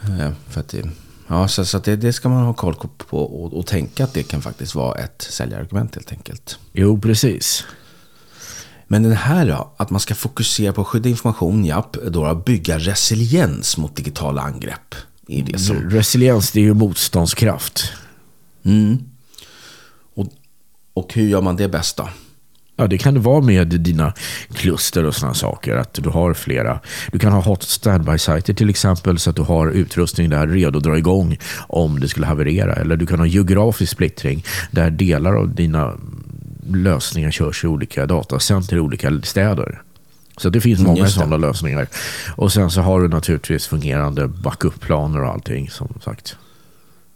Eh, 0.02 0.32
för 0.50 0.60
att 0.60 0.70
det, 0.70 0.90
ja, 1.28 1.48
så, 1.48 1.66
så 1.66 1.80
det, 1.80 1.96
det, 1.96 2.14
ska 2.14 2.30
man 2.30 2.46
ha 2.46 2.54
koll 2.54 2.76
på 2.98 3.20
och, 3.20 3.54
och 3.54 3.68
tänka 3.68 4.04
att 4.04 4.14
det 4.14 4.24
kan 4.24 4.42
faktiskt 4.42 4.76
vara 4.76 5.00
ett 5.00 5.22
säljargument 5.30 5.96
helt 5.96 6.12
enkelt. 6.12 6.60
Jo, 6.74 7.02
precis. 7.02 7.66
Men 8.94 9.04
den 9.04 9.12
här 9.12 9.46
då, 9.46 9.74
att 9.78 9.90
man 9.90 10.00
ska 10.00 10.16
fokusera 10.16 10.74
på 10.74 10.82
att 10.82 10.88
skydda 10.88 11.10
information, 11.10 11.66
japp, 11.66 11.98
då 12.08 12.36
bygga 12.36 12.78
resiliens 12.78 13.78
mot 13.78 13.96
digitala 13.96 14.42
angrepp. 14.42 14.96
Det 15.28 15.60
som... 15.60 15.90
Resiliens, 15.90 16.52
det 16.52 16.60
är 16.60 16.64
ju 16.64 16.74
motståndskraft. 16.74 17.92
Mm. 18.64 18.98
Och, 20.16 20.28
och 20.94 21.14
hur 21.14 21.28
gör 21.28 21.42
man 21.42 21.56
det 21.56 21.68
bäst 21.68 21.98
då? 21.98 22.10
Ja, 22.76 22.88
det 22.88 22.98
kan 22.98 23.14
det 23.14 23.20
vara 23.20 23.42
med 23.42 23.68
dina 23.68 24.14
kluster 24.54 25.06
och 25.06 25.16
sådana 25.16 25.34
saker. 25.34 25.76
Att 25.76 25.94
du 25.94 26.10
har 26.10 26.34
flera. 26.34 26.80
Du 27.12 27.20
kan 27.20 27.34
ha 27.34 27.42
hot 27.42 27.64
standby-sajter 27.64 28.54
till 28.54 28.70
exempel 28.70 29.20
så 29.20 29.30
att 29.30 29.36
du 29.36 29.42
har 29.42 29.68
utrustning 29.68 30.30
där 30.30 30.48
redo 30.48 30.78
att 30.78 30.84
dra 30.84 30.98
igång 30.98 31.38
om 31.68 32.00
det 32.00 32.08
skulle 32.08 32.26
haverera. 32.26 32.74
Eller 32.74 32.98
du 32.98 33.06
kan 33.06 33.20
ha 33.20 33.26
geografisk 33.26 33.92
splittring 33.92 34.46
där 34.72 34.90
delar 34.90 35.34
av 35.34 35.56
dina 35.56 35.94
lösningar 36.68 37.32
körs 37.32 37.64
i 37.64 37.68
olika 37.68 38.06
datacenter 38.06 38.76
i 38.76 38.80
olika 38.80 39.22
städer. 39.24 39.82
Så 40.38 40.50
det 40.50 40.62
finns 40.62 40.80
många 40.80 41.08
sådana 41.08 41.38
lösningar. 41.38 41.88
Och 42.36 42.54
sen 42.54 42.72
så 42.72 42.82
har 42.82 43.02
du 43.02 43.08
naturligtvis 43.08 43.68
fungerande 43.68 44.28
backup-planer 44.28 45.24
och 45.24 45.30
allting 45.30 45.70
som 45.70 46.00
sagt. 46.04 46.36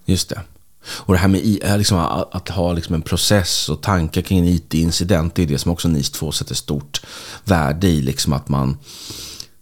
Just 0.06 0.30
det. 0.30 0.42
Och 0.90 1.14
det 1.14 1.20
här 1.20 1.28
med 1.28 1.42
liksom, 1.78 1.98
att 2.32 2.50
ha 2.50 2.74
liksom 2.74 2.96
en 2.96 3.02
process 3.02 3.70
och 3.70 3.82
tankar 3.82 4.22
kring 4.22 4.40
en 4.40 4.46
IT-incident, 4.46 5.36
det 5.36 5.44
är 5.44 5.48
det 5.48 5.58
som 5.58 5.72
också 5.72 5.88
NIS 5.88 6.10
2 6.10 6.32
sätter 6.32 6.56
stort 6.56 7.02
värde 7.44 7.88
i. 7.88 8.02
Liksom 8.02 8.34
att 8.34 8.50
man, 8.50 8.78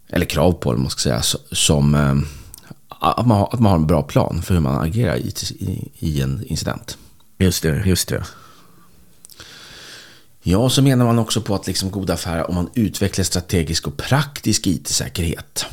eller 0.08 0.26
krav 0.26 0.52
på 0.52 0.72
det, 0.72 0.78
man 0.78 0.90
ska 0.90 1.00
säga, 1.00 1.22
som 1.52 1.94
eh, 1.94 2.14
att 2.88 3.26
man, 3.26 3.38
har, 3.38 3.48
att 3.52 3.60
man 3.60 3.70
har 3.70 3.78
en 3.78 3.86
bra 3.86 4.02
plan 4.02 4.42
för 4.42 4.54
hur 4.54 4.60
man 4.60 4.82
agerar 4.82 5.16
i, 5.16 5.32
i, 5.58 5.90
i 5.98 6.20
en 6.20 6.44
incident. 6.46 6.98
Just 7.38 7.62
det, 7.62 7.82
just 7.86 8.08
det. 8.08 8.24
Ja, 10.48 10.68
så 10.68 10.82
menar 10.82 11.04
man 11.06 11.18
också 11.18 11.40
på 11.40 11.54
att 11.54 11.66
liksom 11.66 11.90
goda 11.90 12.14
affärer 12.14 12.48
om 12.48 12.54
man 12.54 12.70
utvecklar 12.74 13.24
strategisk 13.24 13.86
och 13.86 13.96
praktisk 13.96 14.66
IT-säkerhet. 14.66 15.66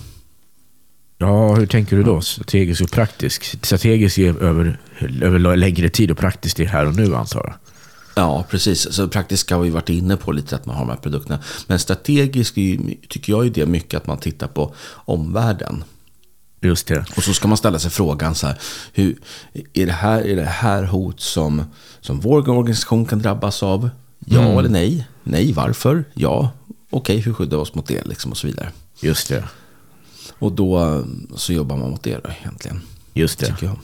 Ja, 1.17 1.55
hur 1.55 1.65
tänker 1.65 1.95
du 1.95 2.03
då? 2.03 2.21
Strategisk 2.21 2.81
och 2.81 2.91
praktisk? 2.91 3.65
Strategisk 3.65 4.17
är 4.17 4.43
över, 4.43 4.79
över 5.21 5.55
längre 5.55 5.89
tid 5.89 6.11
och 6.11 6.17
praktiskt 6.17 6.59
är 6.59 6.65
här 6.65 6.85
och 6.85 6.95
nu 6.95 7.15
antar 7.15 7.39
jag. 7.39 7.53
Ja, 8.15 8.45
precis. 8.49 8.93
Så 8.93 9.07
praktiskt 9.07 9.49
har 9.49 9.59
vi 9.59 9.69
varit 9.69 9.89
inne 9.89 10.17
på 10.17 10.31
lite 10.31 10.55
att 10.55 10.65
man 10.65 10.75
har 10.75 10.85
de 10.85 10.89
här 10.89 10.97
produkterna. 10.97 11.39
Men 11.67 11.79
strategiskt 11.79 12.55
tycker 13.09 13.33
jag 13.33 13.45
är 13.45 13.49
det 13.49 13.65
mycket 13.65 13.97
att 13.97 14.07
man 14.07 14.17
tittar 14.17 14.47
på 14.47 14.75
omvärlden. 15.05 15.83
Just 16.61 16.87
det. 16.87 17.05
Och 17.17 17.23
så 17.23 17.33
ska 17.33 17.47
man 17.47 17.57
ställa 17.57 17.79
sig 17.79 17.91
frågan 17.91 18.35
så 18.35 18.47
här. 18.47 18.57
Hur, 18.93 19.17
är, 19.73 19.85
det 19.85 19.91
här 19.91 20.27
är 20.27 20.35
det 20.35 20.43
här 20.43 20.83
hot 20.83 21.19
som, 21.19 21.63
som 22.01 22.19
vår 22.19 22.49
organisation 22.49 23.05
kan 23.05 23.19
drabbas 23.19 23.63
av? 23.63 23.89
Ja 24.25 24.41
mm. 24.41 24.57
eller 24.57 24.69
nej? 24.69 25.07
Nej, 25.23 25.53
varför? 25.53 26.05
Ja, 26.13 26.51
okej, 26.89 27.17
hur 27.17 27.33
skyddar 27.33 27.57
vi 27.57 27.63
oss 27.63 27.75
mot 27.75 27.87
det? 27.87 28.07
Liksom, 28.07 28.31
och 28.31 28.37
så 28.37 28.47
vidare. 28.47 28.69
Just 29.01 29.29
det. 29.29 29.43
Och 30.39 30.51
då 30.51 31.03
så 31.35 31.53
jobbar 31.53 31.77
man 31.77 31.89
mot 31.89 32.03
det 32.03 32.17
då, 32.23 32.29
egentligen. 32.41 32.81
Just 33.13 33.39
det. 33.39 33.45
Tycker 33.45 33.65
jag. 33.65 33.79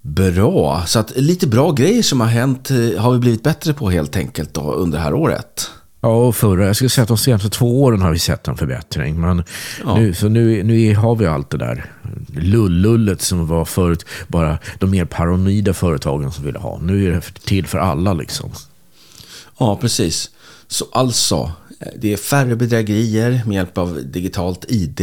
Bra, 0.00 0.82
så 0.86 0.98
att 0.98 1.12
lite 1.16 1.46
bra 1.46 1.72
grejer 1.72 2.02
som 2.02 2.20
har 2.20 2.28
hänt 2.28 2.70
eh, 2.70 3.00
har 3.00 3.12
vi 3.12 3.18
blivit 3.18 3.42
bättre 3.42 3.74
på 3.74 3.90
helt 3.90 4.16
enkelt 4.16 4.54
då, 4.54 4.72
under 4.72 4.98
det 4.98 5.04
här 5.04 5.14
året. 5.14 5.70
Ja, 6.00 6.08
och 6.08 6.36
förra, 6.36 6.66
jag 6.66 6.76
skulle 6.76 6.90
säga 6.90 7.02
att 7.02 7.08
de 7.08 7.18
senaste 7.18 7.50
två 7.50 7.82
åren 7.82 8.02
har 8.02 8.10
vi 8.10 8.18
sett 8.18 8.48
en 8.48 8.56
förbättring. 8.56 9.20
Men 9.20 9.42
ja. 9.84 9.98
nu, 9.98 10.14
så 10.14 10.28
nu, 10.28 10.62
nu 10.62 10.94
har 10.94 11.16
vi 11.16 11.26
allt 11.26 11.50
det 11.50 11.58
där 11.58 11.92
lullullet 12.36 13.22
som 13.22 13.46
var 13.46 13.64
förut 13.64 14.06
bara 14.28 14.58
de 14.78 14.90
mer 14.90 15.04
paranoida 15.04 15.74
företagen 15.74 16.32
som 16.32 16.44
ville 16.44 16.58
ha. 16.58 16.78
Nu 16.82 17.06
är 17.06 17.10
det 17.10 17.20
till 17.20 17.66
för 17.66 17.78
alla 17.78 18.12
liksom. 18.12 18.50
Ja, 19.58 19.76
precis. 19.76 20.30
Så 20.66 20.84
alltså, 20.92 21.52
eh, 21.80 21.92
det 21.96 22.12
är 22.12 22.16
färre 22.16 22.56
bedrägerier 22.56 23.42
med 23.46 23.54
hjälp 23.54 23.78
av 23.78 24.02
digitalt 24.04 24.64
ID. 24.68 25.00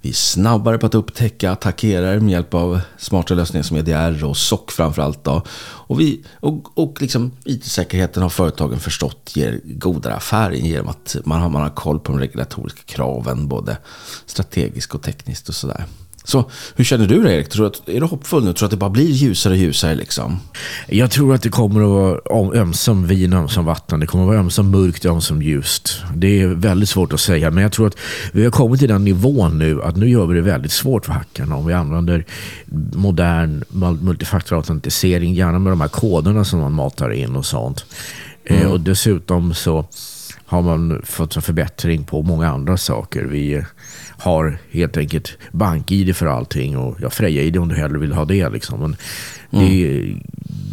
Vi 0.00 0.08
är 0.08 0.14
snabbare 0.14 0.78
på 0.78 0.86
att 0.86 0.94
upptäcka 0.94 1.50
attackerare 1.50 2.20
med 2.20 2.32
hjälp 2.32 2.54
av 2.54 2.80
smarta 2.98 3.34
lösningar 3.34 3.62
som 3.62 3.76
EDR 3.76 4.24
och 4.24 4.36
SOC 4.36 4.60
framförallt. 4.68 5.24
Då. 5.24 5.42
Och, 5.60 6.00
vi, 6.00 6.24
och, 6.40 6.78
och 6.78 7.02
liksom 7.02 7.32
IT-säkerheten 7.44 8.22
har 8.22 8.30
företagen 8.30 8.80
förstått 8.80 9.32
ger 9.36 9.60
godare 9.64 10.14
affärer 10.14 10.54
genom 10.54 10.88
att 10.88 11.16
man 11.24 11.40
har, 11.40 11.48
man 11.48 11.62
har 11.62 11.70
koll 11.70 12.00
på 12.00 12.12
de 12.12 12.20
regulatoriska 12.20 12.82
kraven 12.86 13.48
både 13.48 13.76
strategiskt 14.26 14.94
och 14.94 15.02
tekniskt 15.02 15.48
och 15.48 15.54
sådär. 15.54 15.84
Så 16.28 16.50
hur 16.76 16.84
känner 16.84 17.06
du 17.06 17.22
dig 17.22 17.36
Erik? 17.36 17.48
Tror 17.48 17.66
att, 17.66 17.88
är 17.88 18.00
du 18.00 18.06
hoppfull 18.06 18.44
nu? 18.44 18.52
Tror 18.52 18.58
du 18.60 18.64
att 18.64 18.70
det 18.70 18.76
bara 18.76 18.90
blir 18.90 19.10
ljusare 19.10 19.52
och 19.52 19.58
ljusare? 19.58 19.94
Liksom? 19.94 20.40
Jag 20.86 21.10
tror 21.10 21.34
att 21.34 21.42
det 21.42 21.48
kommer 21.48 21.80
att 21.80 22.22
vara 22.24 22.60
ömsom 22.60 23.06
vin, 23.06 23.32
ömsom 23.32 23.64
vatten. 23.64 24.00
Det 24.00 24.06
kommer 24.06 24.24
att 24.24 24.28
vara 24.28 24.38
ömsom 24.38 24.70
mörkt, 24.70 25.04
ömsom 25.04 25.42
ljust. 25.42 26.02
Det 26.14 26.40
är 26.40 26.46
väldigt 26.46 26.88
svårt 26.88 27.12
att 27.12 27.20
säga. 27.20 27.50
Men 27.50 27.62
jag 27.62 27.72
tror 27.72 27.86
att 27.86 27.96
vi 28.32 28.44
har 28.44 28.50
kommit 28.50 28.80
till 28.80 28.88
den 28.88 29.04
nivån 29.04 29.58
nu 29.58 29.82
att 29.82 29.96
nu 29.96 30.08
gör 30.08 30.26
vi 30.26 30.34
det 30.34 30.40
väldigt 30.40 30.72
svårt 30.72 31.06
för 31.06 31.12
hackarna 31.12 31.56
om 31.56 31.66
vi 31.66 31.74
använder 31.74 32.24
modern 32.94 33.64
multifaktorautentisering, 34.00 35.34
gärna 35.34 35.58
med 35.58 35.72
de 35.72 35.80
här 35.80 35.88
koderna 35.88 36.44
som 36.44 36.60
man 36.60 36.72
matar 36.72 37.10
in 37.10 37.36
och 37.36 37.46
sånt. 37.46 37.84
Eh, 38.44 38.60
mm. 38.60 38.72
Och 38.72 38.80
dessutom 38.80 39.54
så 39.54 39.84
har 40.48 40.62
man 40.62 41.02
fått 41.04 41.36
en 41.36 41.42
förbättring 41.42 42.04
på 42.04 42.22
många 42.22 42.48
andra 42.48 42.76
saker. 42.76 43.24
Vi 43.24 43.64
har 44.18 44.58
helt 44.70 44.96
enkelt 44.96 45.38
bank-id 45.52 46.16
för 46.16 46.26
allting 46.26 46.76
och 46.76 46.96
ja, 47.00 47.10
Freja-id 47.10 47.56
om 47.56 47.68
du 47.68 47.74
hellre 47.74 47.98
vill 47.98 48.12
ha 48.12 48.24
det. 48.24 48.48
Liksom. 48.48 48.80
Men 48.80 48.96
mm. 49.50 50.20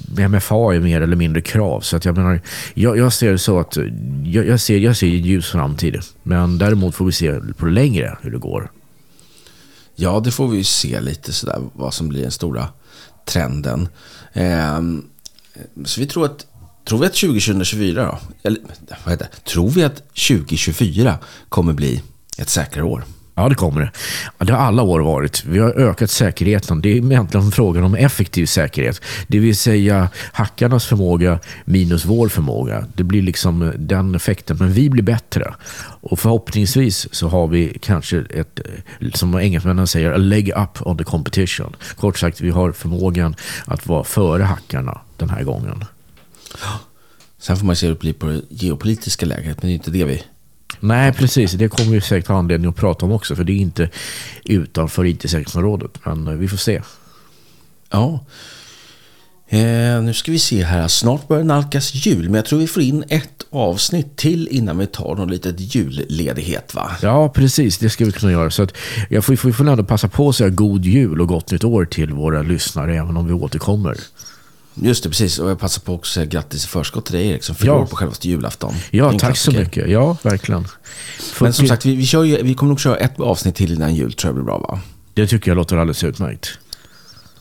det, 0.07 0.27
MFA 0.27 0.75
är 0.75 0.79
mer 0.79 1.01
eller 1.01 1.15
mindre 1.15 1.41
krav. 1.41 1.81
Så 1.81 1.97
att 1.97 2.05
jag, 2.05 2.17
menar, 2.17 2.41
jag, 2.73 2.97
jag 2.97 3.13
ser 3.13 3.31
det 3.31 3.37
så 3.37 3.59
att 3.59 3.77
jag, 4.23 4.47
jag, 4.47 4.59
ser, 4.59 4.77
jag 4.77 4.97
ser 4.97 5.07
en 5.07 5.13
ljus 5.13 5.51
framtid. 5.51 5.99
Men 6.23 6.57
däremot 6.57 6.95
får 6.95 7.05
vi 7.05 7.11
se 7.11 7.39
på 7.57 7.65
längre 7.65 8.17
hur 8.21 8.31
det 8.31 8.37
går. 8.37 8.71
Ja, 9.95 10.19
det 10.19 10.31
får 10.31 10.47
vi 10.47 10.57
ju 10.57 10.63
se 10.63 11.01
lite 11.01 11.33
sådär 11.33 11.59
vad 11.73 11.93
som 11.93 12.09
blir 12.09 12.21
den 12.21 12.31
stora 12.31 12.67
trenden. 13.25 13.87
Eh, 14.33 14.81
så 15.85 16.01
vi 16.01 16.07
tror 16.07 16.25
att 16.25 16.45
Tror 16.85 16.99
vi 16.99 17.05
att 17.05 17.15
2024 17.15 18.03
då? 18.03 18.19
Eller 18.43 18.59
vad 19.03 19.11
heter 19.11 19.27
det? 19.31 19.49
Tror 19.49 19.69
vi 19.69 19.83
att 19.83 19.97
2024 19.97 21.17
kommer 21.49 21.73
bli 21.73 22.01
ett 22.37 22.49
säkrare 22.49 22.85
år? 22.85 23.03
Ja, 23.37 23.49
det 23.49 23.55
kommer 23.55 23.81
det. 23.81 23.91
Det 24.45 24.53
har 24.53 24.59
alla 24.59 24.83
år 24.83 24.99
varit. 24.99 25.45
Vi 25.45 25.59
har 25.59 25.69
ökat 25.69 26.11
säkerheten. 26.11 26.81
Det 26.81 26.89
är 26.89 26.95
egentligen 26.95 27.51
frågan 27.51 27.83
om 27.83 27.95
effektiv 27.95 28.45
säkerhet. 28.45 29.01
Det 29.27 29.39
vill 29.39 29.57
säga 29.57 30.09
hackarnas 30.31 30.85
förmåga 30.85 31.39
minus 31.65 32.05
vår 32.05 32.29
förmåga. 32.29 32.85
Det 32.95 33.03
blir 33.03 33.21
liksom 33.21 33.61
eh, 33.61 33.69
den 33.69 34.15
effekten. 34.15 34.57
Men 34.57 34.73
vi 34.73 34.89
blir 34.89 35.03
bättre. 35.03 35.53
Och 36.01 36.19
förhoppningsvis 36.19 37.07
så 37.11 37.27
har 37.27 37.47
vi 37.47 37.77
kanske 37.81 38.17
ett, 38.19 38.59
eh, 38.99 39.09
som 39.13 39.35
engelsmännen 39.35 39.87
säger, 39.87 40.11
a 40.11 40.17
leg 40.17 40.49
up 40.49 40.87
on 40.87 40.97
the 40.97 41.03
competition. 41.03 41.75
Kort 41.95 42.17
sagt, 42.17 42.41
vi 42.41 42.49
har 42.49 42.71
förmågan 42.71 43.35
att 43.65 43.87
vara 43.87 44.03
före 44.03 44.43
hackarna 44.43 45.01
den 45.17 45.29
här 45.29 45.43
gången. 45.43 45.85
Sen 47.37 47.57
får 47.57 47.65
man 47.65 47.75
se 47.75 47.85
hur 47.87 47.93
det 47.93 47.99
blir 47.99 48.13
på 48.13 48.25
det 48.25 48.41
geopolitiska 48.49 49.25
läget, 49.25 49.61
men 49.61 49.67
det 49.67 49.73
är 49.73 49.75
inte 49.75 49.91
det 49.91 50.05
vi 50.05 50.23
Nej, 50.79 51.13
precis. 51.13 51.51
Det 51.51 51.67
kommer 51.67 51.91
vi 51.91 52.01
säkert 52.01 52.27
ha 52.27 52.37
anledning 52.37 52.69
att 52.69 52.75
prata 52.75 53.05
om 53.05 53.11
också. 53.11 53.35
För 53.35 53.43
det 53.43 53.53
är 53.53 53.57
inte 53.57 53.89
utanför 54.43 55.05
IT-säkerhetsområdet. 55.05 56.05
Men 56.05 56.27
eh, 56.27 56.33
vi 56.33 56.47
får 56.47 56.57
se. 56.57 56.81
Ja. 57.91 58.25
Eh, 59.47 60.01
nu 60.01 60.13
ska 60.13 60.31
vi 60.31 60.39
se 60.39 60.63
här. 60.63 60.87
Snart 60.87 61.27
börjar 61.27 61.43
nalkas 61.43 61.93
jul. 61.93 62.23
Men 62.23 62.33
jag 62.33 62.45
tror 62.45 62.59
vi 62.59 62.67
får 62.67 62.83
in 62.83 63.03
ett 63.09 63.45
avsnitt 63.49 64.15
till 64.15 64.47
innan 64.47 64.77
vi 64.77 64.87
tar 64.87 65.15
någon 65.15 65.31
litet 65.31 65.75
julledighet 65.75 66.73
va? 66.75 66.91
Ja, 67.01 67.29
precis. 67.29 67.77
Det 67.77 67.89
ska 67.89 68.05
vi 68.05 68.11
kunna 68.11 68.31
göra. 68.31 68.51
Så 68.51 68.63
att 68.63 68.73
jag 69.09 69.25
får, 69.25 69.47
vi 69.47 69.53
får 69.53 69.69
ändå 69.69 69.83
passa 69.83 70.07
på 70.07 70.29
att 70.29 70.35
säga 70.35 70.49
god 70.49 70.85
jul 70.85 71.21
och 71.21 71.27
gott 71.27 71.51
nytt 71.51 71.63
år 71.63 71.85
till 71.85 72.13
våra 72.13 72.41
lyssnare. 72.41 72.95
Även 72.97 73.17
om 73.17 73.27
vi 73.27 73.33
återkommer. 73.33 73.97
Just 74.75 75.03
det, 75.03 75.09
precis. 75.09 75.39
Och 75.39 75.49
jag 75.49 75.59
passar 75.59 75.81
på 75.81 75.95
att 75.95 76.05
säga 76.05 76.25
grattis 76.25 76.65
i 76.65 76.67
förskott 76.67 77.05
till 77.05 77.15
dig 77.15 77.27
Erik 77.27 77.43
som 77.43 77.55
fyller 77.55 77.73
ja. 77.73 77.85
på 77.85 77.95
självaste 77.95 78.27
julafton. 78.27 78.73
Ja, 78.91 79.11
tack 79.11 79.19
klassiker. 79.19 79.57
så 79.57 79.63
mycket. 79.63 79.89
Ja, 79.89 80.17
verkligen. 80.21 80.67
Men 81.41 81.53
som 81.53 81.67
sagt, 81.67 81.85
vi, 81.85 81.95
vi, 81.95 82.05
kör 82.05 82.23
ju, 82.23 82.43
vi 82.43 82.53
kommer 82.53 82.69
nog 82.69 82.79
köra 82.79 82.97
ett 82.97 83.19
avsnitt 83.19 83.55
till 83.55 83.73
innan 83.73 83.95
jul, 83.95 84.13
tror 84.13 84.29
jag 84.29 84.35
blir 84.35 84.45
bra 84.45 84.57
va? 84.57 84.79
Det 85.13 85.27
tycker 85.27 85.51
jag 85.51 85.55
låter 85.55 85.77
alldeles 85.77 86.03
utmärkt. 86.03 86.49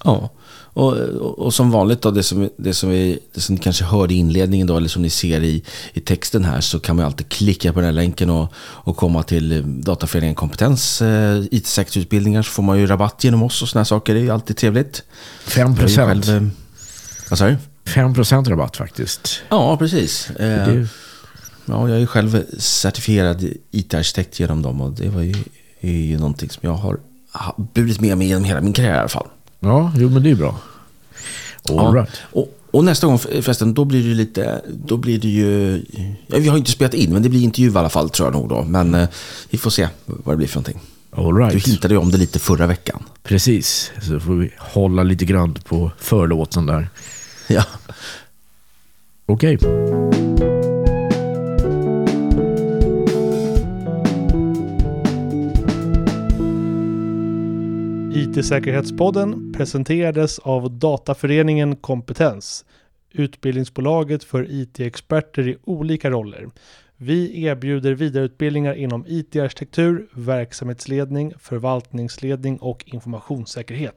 Ja, 0.04 0.30
och, 0.74 0.92
och, 0.92 1.38
och, 1.38 1.54
som 1.54 1.70
vanligt 1.70 2.02
då, 2.02 2.10
det 2.10 2.22
som, 2.22 2.50
det, 2.56 2.74
som 2.74 2.90
vi, 2.90 3.18
det 3.34 3.40
som 3.40 3.54
ni 3.54 3.60
kanske 3.60 3.84
hörde 3.84 4.14
i 4.14 4.16
inledningen 4.16 4.66
då, 4.66 4.76
eller 4.76 4.88
som 4.88 5.02
ni 5.02 5.10
ser 5.10 5.40
i, 5.40 5.62
i 5.92 6.00
texten 6.00 6.44
här, 6.44 6.60
så 6.60 6.80
kan 6.80 6.96
man 6.96 7.04
alltid 7.04 7.28
klicka 7.28 7.72
på 7.72 7.78
den 7.78 7.84
här 7.84 7.92
länken 7.92 8.30
och, 8.30 8.52
och 8.56 8.96
komma 8.96 9.22
till 9.22 9.62
Dataföreningen 9.82 10.34
Kompetens 10.34 11.02
eh, 11.02 11.42
IT-säkerhetsutbildningar, 11.50 12.42
så 12.42 12.50
får 12.50 12.62
man 12.62 12.78
ju 12.78 12.86
rabatt 12.86 13.24
genom 13.24 13.42
oss 13.42 13.62
och 13.62 13.68
sådana 13.68 13.84
saker. 13.84 14.14
Det 14.14 14.20
är 14.20 14.24
ju 14.24 14.30
alltid 14.30 14.56
trevligt. 14.56 15.02
5 15.44 15.76
procent. 15.76 16.26
Vad 17.34 17.38
sa 17.38 17.46
du? 17.46 17.56
5% 17.84 18.50
rabatt 18.50 18.76
faktiskt. 18.76 19.42
Ja, 19.48 19.76
precis. 19.76 20.30
Eh, 20.30 20.86
ja, 21.64 21.88
jag 21.88 22.02
är 22.02 22.06
själv 22.06 22.44
certifierad 22.58 23.44
IT-arkitekt 23.70 24.40
genom 24.40 24.62
dem 24.62 24.80
och 24.80 24.92
det 24.92 25.08
var 25.08 25.22
ju, 25.22 25.34
är 25.80 25.90
ju 25.90 26.18
någonting 26.18 26.50
som 26.50 26.60
jag 26.62 26.72
har 26.72 26.98
burit 27.74 28.00
med 28.00 28.18
mig 28.18 28.26
genom 28.26 28.44
hela 28.44 28.60
min 28.60 28.72
karriär 28.72 28.94
i 28.94 28.98
alla 28.98 29.08
fall. 29.08 29.26
Ja, 29.60 29.92
jo 29.96 30.10
men 30.10 30.22
det 30.22 30.30
är 30.30 30.34
bra. 30.34 30.58
All 31.68 31.76
ja, 31.76 31.92
right. 31.94 32.10
och, 32.32 32.58
och, 32.70 32.84
nästa 32.84 33.06
gång 33.06 33.18
förresten, 33.18 33.74
då 33.74 33.84
blir 33.84 34.08
det 34.08 34.14
lite, 34.14 34.62
då 34.68 34.96
blir 34.96 35.18
det 35.18 35.28
ju, 35.28 35.82
ja, 36.26 36.38
vi 36.38 36.48
har 36.48 36.56
inte 36.56 36.70
spelat 36.70 36.94
in, 36.94 37.12
men 37.12 37.22
det 37.22 37.28
blir 37.28 37.42
intervju 37.42 37.72
i 37.72 37.76
alla 37.76 37.88
fall 37.88 38.10
tror 38.10 38.26
jag 38.26 38.32
nog 38.32 38.48
då. 38.48 38.62
Men 38.62 38.94
eh, 38.94 39.08
vi 39.50 39.58
får 39.58 39.70
se 39.70 39.88
vad 40.06 40.34
det 40.34 40.36
blir 40.36 40.48
för 40.48 40.56
någonting. 40.56 40.80
All 41.10 41.36
right. 41.36 41.52
Du 41.52 41.70
hintade 41.70 41.94
ju 41.94 42.00
om 42.00 42.10
det 42.10 42.18
lite 42.18 42.38
förra 42.38 42.66
veckan. 42.66 43.02
Precis, 43.22 43.92
så 44.02 44.20
får 44.20 44.34
vi 44.34 44.50
hålla 44.58 45.02
lite 45.02 45.24
grann 45.24 45.58
på 45.64 45.92
förlåten 45.98 46.66
där. 46.66 46.88
Ja. 47.48 47.64
Okej. 49.26 49.56
Okay. 49.56 49.70
IT-säkerhetspodden 58.14 59.52
presenterades 59.52 60.38
av 60.38 60.70
Dataföreningen 60.70 61.76
Kompetens, 61.76 62.64
utbildningsbolaget 63.12 64.24
för 64.24 64.46
IT-experter 64.50 65.48
i 65.48 65.56
olika 65.64 66.10
roller. 66.10 66.50
Vi 66.96 67.44
erbjuder 67.44 67.94
vidareutbildningar 67.94 68.74
inom 68.74 69.04
IT-arkitektur, 69.08 70.06
verksamhetsledning, 70.12 71.32
förvaltningsledning 71.38 72.58
och 72.58 72.84
informationssäkerhet. 72.86 73.92